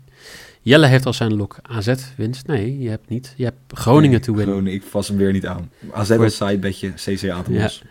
Jelle 0.61 0.87
heeft 0.87 1.05
al 1.05 1.13
zijn 1.13 1.35
lok 1.35 1.57
AZ 1.61 1.93
winst. 2.15 2.47
Nee, 2.47 2.79
je 2.79 2.89
hebt 2.89 3.09
niet. 3.09 3.33
Je 3.37 3.43
hebt 3.43 3.57
Groningen 3.67 4.21
to 4.21 4.33
win. 4.35 4.45
Groningen, 4.45 4.73
ik 4.73 4.83
vast 4.83 5.07
hem 5.07 5.17
weer 5.17 5.31
niet 5.31 5.45
aan. 5.45 5.69
AZ 5.91 6.07
Voor- 6.13 6.23
als 6.23 6.35
sidebedje, 6.35 6.91
CC 6.91 7.29
Atemos. 7.29 7.83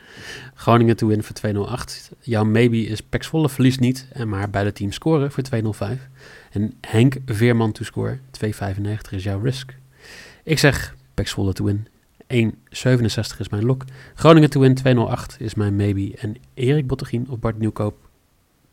Groningen 0.55 0.97
to 0.97 1.07
win 1.07 1.23
voor 1.23 1.35
208. 1.35 2.11
Jouw 2.21 2.45
maybe 2.45 2.77
is 2.87 3.01
Pax 3.01 3.27
Volle 3.27 3.49
verliest 3.49 3.81
niet. 3.81 4.07
En 4.13 4.29
maar 4.29 4.51
beide 4.51 4.73
teams 4.73 4.95
scoren 4.95 5.33
voor 5.33 5.43
205. 5.43 6.09
En 6.51 6.75
Henk 6.81 7.17
Veerman 7.27 7.73
to 7.73 7.85
score 7.85 8.19
295 8.31 9.13
is 9.13 9.23
jouw 9.25 9.41
risk. 9.41 9.75
Ik 10.45 10.59
zeg 10.59 10.95
Pax 11.17 11.33
Volle 11.33 11.53
to 11.53 11.65
win 11.65 11.87
1,67 12.35 13.39
is 13.39 13.49
mijn 13.49 13.65
lok. 13.65 13.85
Groningen 14.15 14.51
to 14.51 14.61
win 14.61 14.75
208 14.75 15.37
is 15.41 15.55
mijn 15.55 15.77
maybe. 15.77 16.15
En 16.19 16.37
Erik 16.55 16.87
Bottegien 16.87 17.27
of 17.31 17.39
Bart 17.39 17.59
Nieuwkoop 17.59 18.09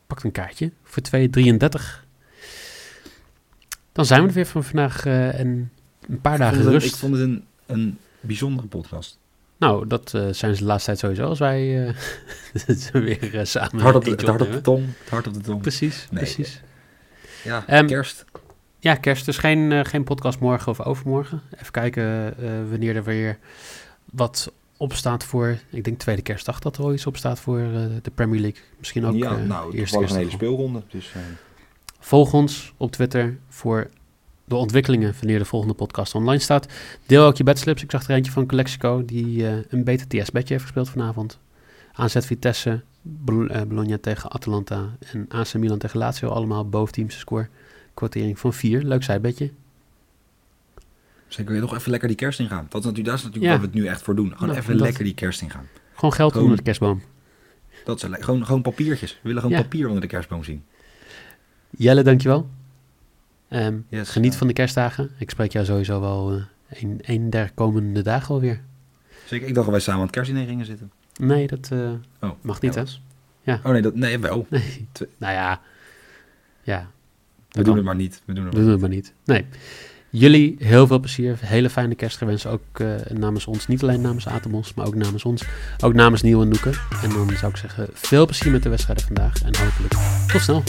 pakt 0.08 0.24
een 0.24 0.32
kaartje 0.32 0.72
voor 0.84 1.04
2,33. 1.18 1.22
Dan 3.92 4.06
zijn 4.06 4.22
we 4.22 4.28
er 4.28 4.34
weer 4.34 4.46
van 4.46 4.64
vandaag 4.64 5.06
uh, 5.06 5.40
en 5.40 5.72
een 6.10 6.22
paar 6.22 6.34
Ik 6.34 6.40
dagen 6.40 6.62
rust. 6.64 6.88
ik 6.88 6.96
vond 6.96 7.14
het 7.14 7.22
een, 7.22 7.46
een 7.66 7.98
bijzondere 8.20 8.68
podcast. 8.68 9.20
Nou, 9.58 9.88
dat 9.88 10.14
eh, 10.14 10.28
zijn 10.32 10.56
ze 10.56 10.62
de 10.62 10.68
laatste 10.68 10.86
tijd 10.86 11.00
sowieso 11.00 11.24
als 11.26 11.40
wij 11.40 11.88
eh, 11.88 11.94
weer 13.04 13.36
eh, 13.40 13.46
samen 13.46 13.72
Het 13.72 13.82
hart 13.82 13.96
op 13.96 14.04
de, 14.04 14.10
het 14.12 14.30
op 14.30 14.38
de 14.52 14.62
tong. 14.62 14.86
Het 15.10 15.28
op 15.28 15.34
de 15.34 15.40
tong. 15.42 15.62
Precies, 15.62 16.08
Nee. 16.12 16.24
precies. 16.24 16.62
Ja, 17.44 17.64
Ehm, 17.68 17.88
kerst. 17.88 18.26
Ja, 18.84 18.96
kerst. 18.96 19.26
Dus 19.26 19.38
geen, 19.38 19.72
eh, 19.72 19.86
geen 19.86 20.04
podcast 20.04 20.40
morgen 20.40 20.72
of 20.72 20.82
overmorgen. 20.82 21.42
Even 21.56 21.72
kijken 21.72 22.38
eh, 22.38 22.50
wanneer 22.70 22.96
er 22.96 23.04
weer 23.04 23.38
wat 24.06 24.52
opstaat 24.78 25.24
voor... 25.24 25.58
Ik 25.70 25.84
denk 25.84 26.00
tweede 26.00 26.22
kerstdag 26.22 26.60
dat 26.60 26.78
er 26.78 26.84
wel 26.84 26.94
iets 26.94 27.06
opstaat 27.06 27.40
voor 27.40 27.60
eh, 27.60 27.86
de 28.02 28.12
Premier 28.16 28.40
League. 28.40 28.62
Misschien 28.78 29.06
ook 29.06 29.16
ja, 29.16 29.36
nou, 29.36 29.78
toevallig 29.78 30.10
een 30.10 30.16
hele 30.18 30.30
speelronde. 30.30 30.82
Dus, 30.90 31.14
Volg 32.00 32.34
ons 32.34 32.74
op 32.78 32.92
Twitter 32.92 33.38
voor 33.50 33.90
de 34.46 34.56
ontwikkelingen 34.56 35.14
wanneer 35.20 35.40
de 35.40 35.46
volgende 35.46 35.74
podcast 35.74 36.16
online 36.16 36.42
staat. 36.42 36.68
Deel 37.06 37.26
ook 37.26 37.38
je 37.38 37.44
bedslips. 37.44 37.84
Ik 37.84 37.92
zag 37.92 38.04
er 38.08 38.16
eentje 38.16 38.32
van 38.32 38.46
Calexico 38.46 39.06
die 39.06 39.46
een 39.46 39.84
BTTS-bedje 39.84 40.54
heeft 40.54 40.64
gespeeld 40.64 40.90
vanavond. 40.90 41.40
AZ 41.94 42.18
Vitesse, 42.20 42.82
Bol- 43.02 43.66
Bologna 43.68 43.98
tegen 44.02 44.32
Atalanta 44.32 44.96
en 45.12 45.26
AC 45.30 45.54
Milan 45.54 45.78
tegen 45.78 46.00
Lazio. 46.00 46.30
Allemaal 46.30 46.70
boventeamse 46.70 47.20
score. 47.20 47.50
Quotering 47.94 48.40
van 48.40 48.54
4. 48.54 48.84
Leuk 48.84 49.04
zijbedje. 49.04 49.52
Zeker 51.28 51.52
weer 51.52 51.62
nog 51.62 51.76
even 51.76 51.90
lekker 51.92 52.08
die 52.08 52.18
kerst 52.18 52.40
ingaan. 52.40 52.66
Dat 52.70 52.80
is 52.82 52.86
natuurlijk, 52.88 53.06
dat 53.06 53.18
is 53.18 53.24
natuurlijk 53.24 53.52
Ja. 53.54 53.60
waar 53.60 53.70
we 53.70 53.74
het 53.74 53.84
nu 53.86 53.92
echt 53.92 54.02
voor 54.02 54.16
doen. 54.16 54.32
Gewoon 54.32 54.48
Nou, 54.48 54.60
even 54.60 54.74
dat- 54.78 54.82
lekker 54.86 55.04
die 55.04 55.14
kerst 55.14 55.42
ingaan. 55.42 55.68
Gewoon 55.94 56.14
geld 56.14 56.30
Gewoon- 56.32 56.44
onder 56.44 56.58
de 56.58 56.64
kerstboom. 56.64 57.02
Dat 57.86 58.04
is 58.04 58.10
gewoon, 58.20 58.46
gewoon 58.46 58.62
papiertjes. 58.62 59.12
We 59.14 59.20
willen 59.22 59.42
gewoon 59.42 59.58
Ja. 59.58 59.64
papier 59.64 59.86
onder 59.88 60.02
de 60.02 60.08
kerstboom 60.08 60.44
zien. 60.44 60.64
Jelle, 61.70 62.04
dankjewel. 62.04 62.50
Ehm, 63.48 63.78
Yes, 63.90 64.10
geniet 64.10 64.32
eh. 64.32 64.38
van 64.38 64.48
de 64.48 64.54
kerstdagen. 64.54 65.12
Ik 65.18 65.30
spreek 65.30 65.52
jou 65.52 65.66
sowieso 65.66 66.00
wel 66.00 66.32
eh, 66.68 66.82
een, 66.82 67.00
een 67.02 67.30
der 67.30 67.52
komende 67.54 68.02
dagen 68.02 68.34
alweer. 68.34 68.62
Zeker, 69.26 69.48
ik 69.48 69.54
dacht 69.54 69.66
dat 69.66 69.76
wij 69.76 69.84
samen 69.84 70.00
aan 70.00 70.06
het 70.06 70.16
kerstdiner 70.16 70.46
gingen 70.48 70.66
zitten. 70.66 70.92
Nee, 71.20 71.48
dat 71.48 71.70
eh, 71.72 71.92
Oh, 72.22 72.32
mag 72.42 72.62
niet, 72.62 72.76
hè? 72.76 72.84
Ja. 73.42 73.60
Oh 73.64 73.72
nee, 73.72 73.82
dat, 73.82 73.96
nee, 73.96 74.20
wel. 74.20 74.46
Nee. 74.50 74.88
Nou 75.18 75.34
ja. 75.34 75.62
Ja, 76.64 76.92
We 77.54 77.62
kan. 77.62 77.64
doen 77.64 77.76
het 77.76 77.86
maar 77.86 77.96
niet. 77.96 78.22
We 78.26 78.34
doen 78.34 78.46
het 78.46 78.54
we 78.54 78.60
doen 78.60 78.70
het 78.72 78.80
maar 78.80 78.90
niet. 78.90 79.14
Nee. 79.26 79.46
Jullie 80.10 80.56
heel 80.60 80.88
veel 80.88 81.00
plezier. 81.00 81.38
Hele 81.40 81.70
fijne 81.70 81.96
kerstgewensen. 81.96 82.52
Ook 82.52 82.80
eh, 82.80 82.88
namens 83.14 83.48
ons. 83.48 83.68
Niet 83.68 83.84
alleen 83.84 84.02
namens 84.02 84.28
Atemos, 84.28 84.74
maar 84.74 84.86
ook 84.86 84.96
namens 84.96 85.24
ons. 85.24 85.44
Ook 85.84 85.94
namens 85.94 86.22
Nieuw 86.22 86.42
en 86.42 86.48
Noeken. 86.48 86.74
En 87.04 87.10
dan 87.10 87.30
zou 87.38 87.52
ik 87.52 87.58
zeggen, 87.58 87.88
veel 87.94 88.26
plezier 88.26 88.52
met 88.52 88.64
de 88.64 88.70
wedstrijden 88.70 89.06
vandaag. 89.06 89.42
En 89.44 89.56
hopelijk 89.58 89.94
tot 90.28 90.42
snel. 90.42 90.64